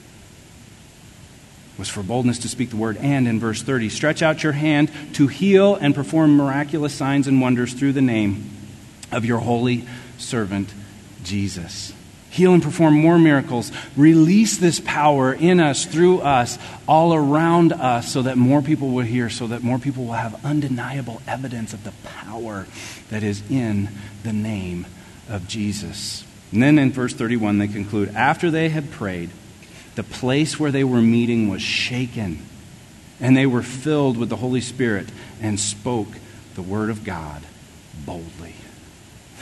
was 1.78 1.88
for 1.88 2.04
boldness 2.04 2.40
to 2.40 2.50
speak 2.50 2.72
the 2.72 2.76
word, 2.76 2.98
and 2.98 3.28
in 3.28 3.40
verse 3.40 3.62
30, 3.62 3.90
stretch 3.90 4.22
out 4.22 4.44
your 4.44 4.54
hand 4.54 4.92
to 5.14 5.28
heal 5.28 5.76
and 5.76 5.96
perform 5.96 6.36
miraculous 6.36 6.94
signs 6.94 7.28
and 7.28 7.40
wonders 7.40 7.74
through 7.74 7.94
the 7.94 8.02
name 8.02 8.61
of 9.12 9.26
your 9.26 9.40
holy 9.40 9.86
servant, 10.18 10.74
Jesus. 11.24 11.94
Heal 12.30 12.54
and 12.54 12.64
perform 12.64 12.94
more 12.94 13.20
miracles. 13.20 13.74
Release 13.98 14.58
this 14.58 14.80
power 14.80 15.34
in 15.34 15.60
us, 15.60 15.86
through 15.86 16.20
us, 16.20 16.58
all 16.88 17.14
around 17.14 17.74
us, 17.74 18.12
so 18.12 18.22
that 18.22 18.38
more 18.38 18.62
people 18.62 18.92
will 18.92 19.04
hear, 19.04 19.30
so 19.30 19.48
that 19.48 19.64
more 19.64 19.78
people 19.78 20.06
will 20.06 20.14
have 20.14 20.46
undeniable 20.46 21.22
evidence 21.28 21.74
of 21.74 21.84
the 21.84 21.92
power 22.06 22.68
that 23.10 23.22
is 23.22 23.44
in 23.50 23.90
the 24.24 24.32
name 24.32 24.86
of 25.28 25.48
Jesus. 25.50 26.24
And 26.54 26.64
then 26.64 26.80
in 26.80 26.94
verse 26.94 27.14
31, 27.14 27.58
they 27.58 27.68
conclude 27.68 28.16
After 28.16 28.50
they 28.50 28.70
had 28.70 28.92
prayed, 28.92 29.30
the 29.96 30.04
place 30.04 30.58
where 30.58 30.72
they 30.72 30.86
were 30.86 31.02
meeting 31.02 31.50
was 31.50 31.62
shaken, 31.62 32.40
and 33.20 33.36
they 33.36 33.46
were 33.46 33.62
filled 33.62 34.18
with 34.18 34.30
the 34.30 34.38
Holy 34.38 34.62
Spirit 34.62 35.10
and 35.42 35.60
spoke 35.60 36.08
the 36.56 36.62
word 36.62 36.90
of 36.90 37.04
God 37.04 37.44
boldly. 38.06 38.56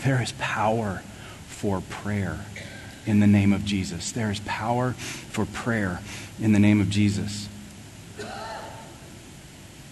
There 0.03 0.21
is 0.21 0.33
power 0.37 1.01
for 1.47 1.81
prayer 1.81 2.39
in 3.05 3.19
the 3.19 3.27
name 3.27 3.53
of 3.53 3.65
Jesus. 3.65 4.11
There 4.11 4.31
is 4.31 4.39
power 4.41 4.93
for 4.93 5.45
prayer 5.45 5.99
in 6.39 6.53
the 6.53 6.59
name 6.59 6.79
of 6.79 6.89
Jesus. 6.89 7.49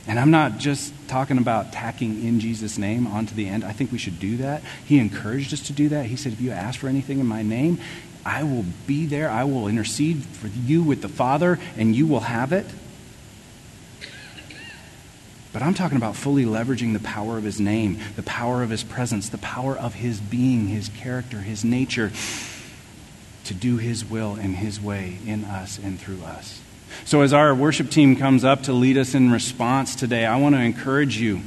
And 0.07 0.17
I'm 0.17 0.31
not 0.31 0.57
just 0.57 0.93
talking 1.09 1.37
about 1.37 1.73
tacking 1.73 2.25
in 2.25 2.39
Jesus' 2.39 2.77
name 2.77 3.07
onto 3.07 3.35
the 3.35 3.47
end. 3.47 3.65
I 3.65 3.73
think 3.73 3.91
we 3.91 3.97
should 3.97 4.19
do 4.19 4.37
that. 4.37 4.61
He 4.85 4.99
encouraged 4.99 5.53
us 5.53 5.61
to 5.63 5.73
do 5.73 5.89
that. 5.89 6.05
He 6.05 6.15
said, 6.15 6.31
If 6.31 6.39
you 6.39 6.51
ask 6.51 6.79
for 6.79 6.87
anything 6.87 7.19
in 7.19 7.25
my 7.25 7.43
name, 7.43 7.79
I 8.25 8.43
will 8.43 8.65
be 8.85 9.05
there. 9.05 9.29
I 9.29 9.43
will 9.43 9.67
intercede 9.67 10.23
for 10.23 10.47
you 10.47 10.81
with 10.81 11.01
the 11.01 11.09
Father, 11.09 11.59
and 11.75 11.93
you 11.93 12.07
will 12.07 12.21
have 12.21 12.53
it. 12.53 12.65
But 15.53 15.61
I'm 15.61 15.73
talking 15.73 15.97
about 15.97 16.15
fully 16.15 16.45
leveraging 16.45 16.93
the 16.93 16.99
power 16.99 17.37
of 17.37 17.43
his 17.43 17.59
name, 17.59 17.99
the 18.15 18.23
power 18.23 18.63
of 18.63 18.69
his 18.69 18.83
presence, 18.83 19.29
the 19.29 19.37
power 19.37 19.77
of 19.77 19.95
his 19.95 20.19
being, 20.19 20.67
his 20.67 20.89
character, 20.89 21.39
his 21.39 21.63
nature 21.63 22.11
to 23.45 23.53
do 23.53 23.77
his 23.77 24.03
will 24.03 24.35
and 24.35 24.57
his 24.57 24.81
way 24.81 25.19
in 25.25 25.45
us 25.45 25.79
and 25.79 25.99
through 25.99 26.21
us. 26.23 26.61
So, 27.05 27.21
as 27.21 27.33
our 27.33 27.55
worship 27.55 27.89
team 27.89 28.15
comes 28.15 28.43
up 28.43 28.63
to 28.63 28.73
lead 28.73 28.97
us 28.97 29.13
in 29.13 29.31
response 29.31 29.95
today, 29.95 30.25
I 30.25 30.37
want 30.37 30.55
to 30.55 30.61
encourage 30.61 31.17
you 31.17 31.41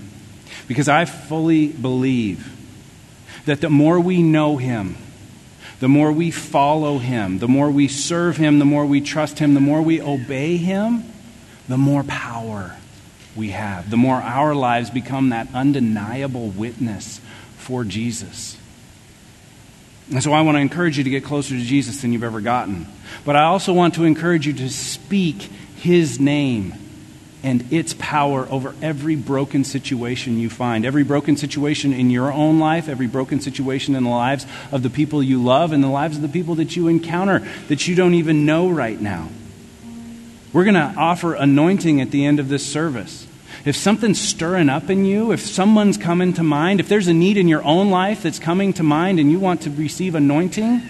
because 0.67 0.89
I 0.89 1.05
fully 1.05 1.69
believe 1.69 2.57
that 3.45 3.61
the 3.61 3.71
more 3.71 4.01
we 4.01 4.23
know 4.23 4.57
him, 4.57 4.97
the 5.81 5.89
more 5.89 6.13
we 6.13 6.31
follow 6.31 6.99
him, 6.99 7.39
the 7.39 7.49
more 7.49 7.71
we 7.71 7.89
serve 7.89 8.37
him, 8.37 8.59
the 8.59 8.65
more 8.65 8.87
we 8.87 9.01
trust 9.01 9.39
him, 9.39 9.55
the 9.55 9.61
more 9.61 9.83
we 9.83 10.01
obey 10.01 10.57
him, 10.57 11.05
the 11.69 11.79
more 11.79 12.03
power 12.05 12.77
we 13.37 13.51
have, 13.51 13.91
the 13.91 13.97
more 13.97 14.17
our 14.17 14.55
lives 14.55 14.91
become 14.91 15.31
that 15.31 15.49
undeniable 15.55 16.49
witness 16.49 17.21
for 17.57 17.85
Jesus. 17.85 18.57
And 20.11 20.23
so 20.23 20.33
I 20.33 20.41
want 20.41 20.57
to 20.57 20.61
encourage 20.61 20.99
you 20.99 21.05
to 21.05 21.11
get 21.11 21.25
closer 21.25 21.55
to 21.55 21.63
Jesus 21.63 22.03
than 22.03 22.13
you've 22.13 22.25
ever 22.25 22.41
gotten. 22.41 22.87
But 23.25 23.37
I 23.37 23.45
also 23.45 23.73
want 23.73 23.95
to 23.95 24.05
encourage 24.05 24.47
you 24.47 24.53
to 24.55 24.69
speak 24.69 25.43
his 25.77 26.19
name 26.19 26.75
and 27.43 27.73
its 27.73 27.95
power 27.95 28.47
over 28.51 28.75
every 28.83 29.15
broken 29.15 29.65
situation 29.65 30.39
you 30.39 30.51
find. 30.51 30.85
Every 30.85 31.05
broken 31.05 31.37
situation 31.37 31.93
in 31.93 32.11
your 32.11 32.33
own 32.33 32.59
life, 32.59 32.89
every 32.89 33.07
broken 33.07 33.41
situation 33.41 33.95
in 33.95 34.05
the 34.05 34.11
lives 34.11 34.47
of 34.73 34.83
the 34.83 34.91
people 34.91 35.23
you 35.23 35.43
love, 35.43 35.73
and 35.73 35.83
the 35.83 35.89
lives 35.89 36.17
of 36.17 36.23
the 36.23 36.29
people 36.29 36.57
that 36.57 36.77
you 36.77 36.89
encounter 36.89 37.47
that 37.69 37.89
you 37.89 37.95
don't 37.95 38.15
even 38.15 38.45
know 38.45 38.69
right 38.69 39.01
now. 39.01 39.29
We're 40.53 40.65
going 40.65 40.75
to 40.75 40.95
offer 40.97 41.35
anointing 41.35 42.01
at 42.01 42.11
the 42.11 42.27
end 42.27 42.41
of 42.41 42.49
this 42.49 42.67
service. 42.67 43.20
If 43.65 43.77
something's 43.77 44.21
stirring 44.21 44.71
up 44.71 44.89
in 44.89 45.05
you, 45.05 45.33
if 45.33 45.41
someone's 45.41 45.99
coming 45.99 46.33
to 46.35 46.43
mind, 46.43 46.81
if 46.81 46.89
there's 46.89 47.09
a 47.09 47.13
need 47.13 47.37
in 47.37 47.47
your 47.47 47.63
own 47.63 47.91
life 47.91 48.23
that's 48.23 48.39
coming 48.39 48.73
to 48.75 48.83
mind 48.83 49.21
and 49.21 49.31
you 49.31 49.39
want 49.39 49.63
to 49.63 49.71
receive 49.71 50.15
anointing, 50.15 50.81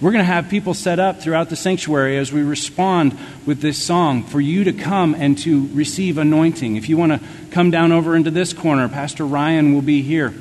we're 0.00 0.12
going 0.12 0.24
to 0.24 0.32
have 0.32 0.48
people 0.48 0.74
set 0.74 1.00
up 1.00 1.20
throughout 1.20 1.48
the 1.48 1.56
sanctuary 1.56 2.18
as 2.18 2.32
we 2.32 2.42
respond 2.42 3.18
with 3.46 3.60
this 3.60 3.82
song 3.82 4.22
for 4.22 4.40
you 4.40 4.62
to 4.62 4.72
come 4.72 5.16
and 5.16 5.36
to 5.38 5.66
receive 5.72 6.18
anointing. 6.18 6.76
If 6.76 6.88
you 6.88 6.96
want 6.96 7.20
to 7.20 7.20
come 7.50 7.72
down 7.72 7.90
over 7.90 8.14
into 8.14 8.30
this 8.30 8.52
corner, 8.52 8.88
Pastor 8.88 9.26
Ryan 9.26 9.74
will 9.74 9.82
be 9.82 10.02
here. 10.02 10.32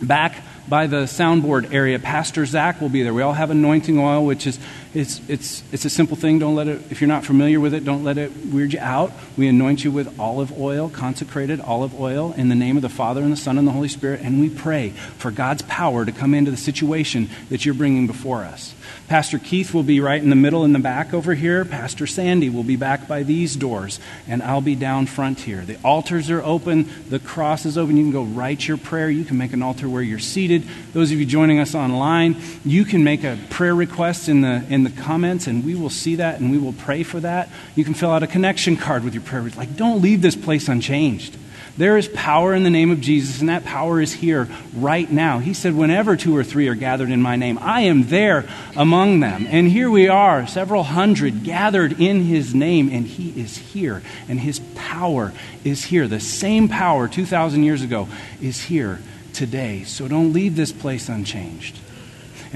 Back 0.00 0.36
by 0.68 0.86
the 0.86 1.04
soundboard 1.04 1.72
area, 1.72 1.98
Pastor 1.98 2.44
Zach 2.46 2.80
will 2.80 2.88
be 2.88 3.02
there. 3.02 3.14
We 3.14 3.22
all 3.22 3.32
have 3.32 3.50
anointing 3.50 3.98
oil, 3.98 4.24
which 4.24 4.46
is 4.46 4.58
it's, 4.94 5.20
it's, 5.28 5.62
it's 5.72 5.84
a 5.84 5.90
simple 5.90 6.16
thing. 6.16 6.38
Don't 6.38 6.54
let 6.54 6.68
it, 6.68 6.80
if 6.90 7.00
you're 7.00 7.08
not 7.08 7.24
familiar 7.24 7.60
with 7.60 7.74
it, 7.74 7.84
don't 7.84 8.02
let 8.02 8.18
it 8.18 8.32
weird 8.46 8.72
you 8.72 8.78
out. 8.80 9.12
We 9.36 9.48
anoint 9.48 9.84
you 9.84 9.90
with 9.90 10.18
olive 10.18 10.58
oil, 10.58 10.88
consecrated 10.88 11.60
olive 11.60 11.98
oil, 12.00 12.32
in 12.32 12.48
the 12.48 12.54
name 12.54 12.76
of 12.76 12.82
the 12.82 12.88
Father 12.88 13.22
and 13.22 13.32
the 13.32 13.36
Son 13.36 13.58
and 13.58 13.66
the 13.66 13.72
Holy 13.72 13.88
Spirit, 13.88 14.20
and 14.22 14.40
we 14.40 14.48
pray 14.48 14.90
for 14.90 15.30
God's 15.30 15.62
power 15.62 16.04
to 16.04 16.12
come 16.12 16.34
into 16.34 16.50
the 16.50 16.56
situation 16.56 17.28
that 17.50 17.64
you're 17.64 17.74
bringing 17.74 18.06
before 18.06 18.44
us. 18.44 18.74
Pastor 19.08 19.38
Keith 19.38 19.72
will 19.72 19.84
be 19.84 20.00
right 20.00 20.20
in 20.20 20.30
the 20.30 20.36
middle 20.36 20.64
in 20.64 20.72
the 20.72 20.80
back 20.80 21.14
over 21.14 21.34
here. 21.34 21.64
Pastor 21.64 22.08
Sandy 22.08 22.50
will 22.50 22.64
be 22.64 22.74
back 22.74 23.06
by 23.06 23.22
these 23.22 23.54
doors, 23.54 24.00
and 24.26 24.42
I'll 24.42 24.60
be 24.60 24.74
down 24.74 25.06
front 25.06 25.38
here. 25.38 25.60
The 25.60 25.78
altars 25.84 26.28
are 26.28 26.42
open, 26.42 26.90
the 27.08 27.20
cross 27.20 27.66
is 27.66 27.78
open. 27.78 27.96
You 27.96 28.02
can 28.02 28.12
go 28.12 28.24
write 28.24 28.66
your 28.66 28.76
prayer. 28.76 29.08
You 29.08 29.24
can 29.24 29.38
make 29.38 29.52
an 29.52 29.62
altar 29.62 29.88
where 29.88 30.02
you're 30.02 30.18
seated. 30.18 30.64
Those 30.92 31.12
of 31.12 31.20
you 31.20 31.26
joining 31.26 31.60
us 31.60 31.72
online, 31.72 32.36
you 32.64 32.84
can 32.84 33.04
make 33.04 33.22
a 33.22 33.38
prayer 33.48 33.76
request 33.76 34.28
in 34.28 34.40
the 34.40 34.64
in 34.68 34.82
the 34.82 34.90
comments, 34.90 35.46
and 35.46 35.64
we 35.64 35.76
will 35.76 35.90
see 35.90 36.16
that 36.16 36.40
and 36.40 36.50
we 36.50 36.58
will 36.58 36.72
pray 36.72 37.04
for 37.04 37.20
that. 37.20 37.48
You 37.76 37.84
can 37.84 37.94
fill 37.94 38.10
out 38.10 38.24
a 38.24 38.26
connection 38.26 38.76
card 38.76 39.04
with 39.04 39.14
your 39.14 39.22
prayer. 39.22 39.48
Like, 39.56 39.76
don't 39.76 40.02
leave 40.02 40.20
this 40.20 40.34
place 40.34 40.68
unchanged. 40.68 41.36
There 41.76 41.98
is 41.98 42.08
power 42.08 42.54
in 42.54 42.62
the 42.62 42.70
name 42.70 42.90
of 42.90 43.00
Jesus, 43.00 43.40
and 43.40 43.48
that 43.48 43.64
power 43.64 44.00
is 44.00 44.12
here 44.12 44.48
right 44.74 45.10
now. 45.10 45.38
He 45.40 45.52
said, 45.52 45.74
Whenever 45.74 46.16
two 46.16 46.36
or 46.36 46.42
three 46.42 46.68
are 46.68 46.74
gathered 46.74 47.10
in 47.10 47.20
my 47.20 47.36
name, 47.36 47.58
I 47.60 47.82
am 47.82 48.04
there 48.04 48.48
among 48.74 49.20
them. 49.20 49.46
And 49.48 49.68
here 49.68 49.90
we 49.90 50.08
are, 50.08 50.46
several 50.46 50.84
hundred 50.84 51.44
gathered 51.44 52.00
in 52.00 52.22
his 52.22 52.54
name, 52.54 52.88
and 52.90 53.06
he 53.06 53.38
is 53.38 53.58
here, 53.58 54.02
and 54.28 54.40
his 54.40 54.60
power 54.74 55.32
is 55.64 55.84
here. 55.84 56.08
The 56.08 56.20
same 56.20 56.68
power 56.68 57.08
2,000 57.08 57.62
years 57.62 57.82
ago 57.82 58.08
is 58.40 58.62
here 58.62 59.00
today. 59.34 59.84
So 59.84 60.08
don't 60.08 60.32
leave 60.32 60.56
this 60.56 60.72
place 60.72 61.08
unchanged 61.10 61.78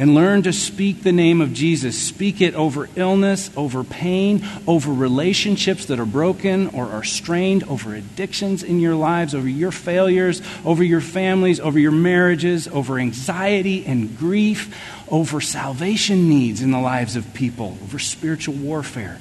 and 0.00 0.14
learn 0.14 0.42
to 0.42 0.50
speak 0.50 1.02
the 1.02 1.12
name 1.12 1.42
of 1.42 1.52
Jesus. 1.52 1.96
Speak 1.96 2.40
it 2.40 2.54
over 2.54 2.88
illness, 2.96 3.50
over 3.54 3.84
pain, 3.84 4.42
over 4.66 4.90
relationships 4.90 5.84
that 5.84 6.00
are 6.00 6.06
broken 6.06 6.68
or 6.68 6.86
are 6.86 7.04
strained, 7.04 7.64
over 7.64 7.94
addictions 7.94 8.62
in 8.62 8.80
your 8.80 8.94
lives, 8.94 9.34
over 9.34 9.46
your 9.46 9.70
failures, 9.70 10.40
over 10.64 10.82
your 10.82 11.02
families, 11.02 11.60
over 11.60 11.78
your 11.78 11.92
marriages, 11.92 12.66
over 12.68 12.98
anxiety 12.98 13.84
and 13.84 14.16
grief, 14.16 14.74
over 15.10 15.38
salvation 15.38 16.30
needs 16.30 16.62
in 16.62 16.70
the 16.70 16.80
lives 16.80 17.14
of 17.14 17.34
people, 17.34 17.76
over 17.82 17.98
spiritual 17.98 18.54
warfare, 18.54 19.18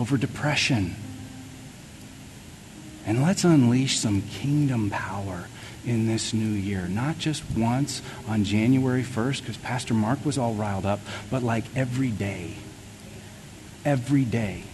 over 0.00 0.16
depression. 0.16 0.96
And 3.06 3.22
let's 3.22 3.44
unleash 3.44 4.00
some 4.00 4.22
kingdom 4.22 4.90
power 4.90 5.46
in 5.86 6.06
this 6.06 6.34
new 6.34 6.50
year. 6.50 6.88
Not 6.88 7.18
just 7.18 7.42
once 7.56 8.02
on 8.28 8.44
January 8.44 9.02
1st, 9.02 9.40
because 9.40 9.56
Pastor 9.56 9.94
Mark 9.94 10.24
was 10.24 10.36
all 10.36 10.54
riled 10.54 10.84
up, 10.84 11.00
but 11.30 11.42
like 11.42 11.64
every 11.74 12.10
day. 12.10 12.54
Every 13.84 14.24
day. 14.24 14.64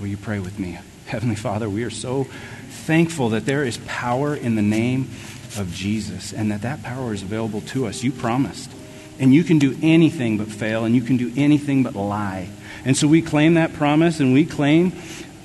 Will 0.00 0.08
you 0.08 0.16
pray 0.16 0.40
with 0.40 0.58
me? 0.58 0.78
Heavenly 1.06 1.36
Father, 1.36 1.70
we 1.70 1.84
are 1.84 1.90
so 1.90 2.24
thankful 2.68 3.30
that 3.30 3.46
there 3.46 3.64
is 3.64 3.78
power 3.86 4.34
in 4.34 4.56
the 4.56 4.62
name 4.62 5.08
of 5.56 5.72
Jesus 5.72 6.32
and 6.32 6.50
that 6.50 6.62
that 6.62 6.82
power 6.82 7.14
is 7.14 7.22
available 7.22 7.60
to 7.62 7.86
us. 7.86 8.02
You 8.02 8.12
promised. 8.12 8.70
And 9.18 9.32
you 9.32 9.44
can 9.44 9.58
do 9.58 9.78
anything 9.80 10.36
but 10.36 10.48
fail, 10.48 10.84
and 10.84 10.94
you 10.94 11.00
can 11.00 11.16
do 11.16 11.32
anything 11.36 11.82
but 11.82 11.94
lie. 11.94 12.50
And 12.84 12.96
so 12.96 13.08
we 13.08 13.22
claim 13.22 13.54
that 13.54 13.72
promise, 13.72 14.20
and 14.20 14.34
we 14.34 14.44
claim 14.44 14.92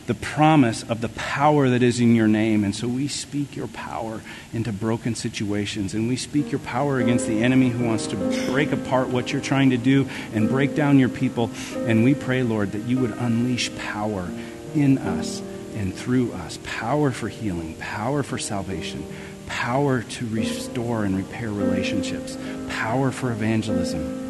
the 0.08 0.14
promise 0.16 0.84
of 0.84 1.02
the 1.02 1.10
power 1.10 1.70
that 1.70 1.84
is 1.84 2.00
in 2.00 2.16
your 2.16 2.28
name. 2.28 2.64
And 2.64 2.76
so 2.76 2.88
we 2.88 3.08
speak 3.08 3.56
your 3.56 3.68
power 3.68 4.22
into 4.54 4.72
broken 4.72 5.16
situations. 5.16 5.94
And 5.94 6.08
we 6.08 6.16
speak 6.16 6.52
your 6.52 6.60
power 6.60 7.00
against 7.00 7.28
the 7.28 7.44
enemy 7.44 7.70
who 7.70 7.86
wants 7.86 8.08
to 8.08 8.16
break 8.52 8.72
apart 8.72 9.10
what 9.10 9.32
you're 9.32 9.42
trying 9.42 9.70
to 9.70 9.78
do 9.78 10.10
and 10.34 10.50
break 10.50 10.76
down 10.76 11.00
your 11.00 11.10
people. 11.10 11.52
And 11.76 12.04
we 12.04 12.16
pray, 12.16 12.44
Lord, 12.44 12.72
that 12.74 12.84
you 12.84 13.00
would 13.00 13.12
unleash 13.12 13.74
power 13.76 14.30
in 14.76 14.98
us 14.98 15.42
and 15.76 15.94
through 15.94 16.34
us 16.34 16.60
power 16.64 17.12
for 17.12 17.30
healing, 17.30 17.76
power 17.76 18.24
for 18.24 18.38
salvation, 18.38 19.06
power 19.48 20.02
to 20.04 20.28
restore 20.28 21.06
and 21.06 21.16
repair 21.16 21.50
relationships, 21.50 22.38
power 22.70 23.12
for 23.12 23.32
evangelism. 23.32 24.30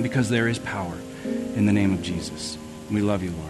Because 0.00 0.28
there 0.28 0.48
is 0.48 0.58
power 0.58 0.96
in 1.24 1.66
the 1.66 1.72
name 1.72 1.92
of 1.92 2.02
Jesus. 2.02 2.56
We 2.90 3.00
love 3.00 3.22
you, 3.22 3.32
Lord. 3.32 3.49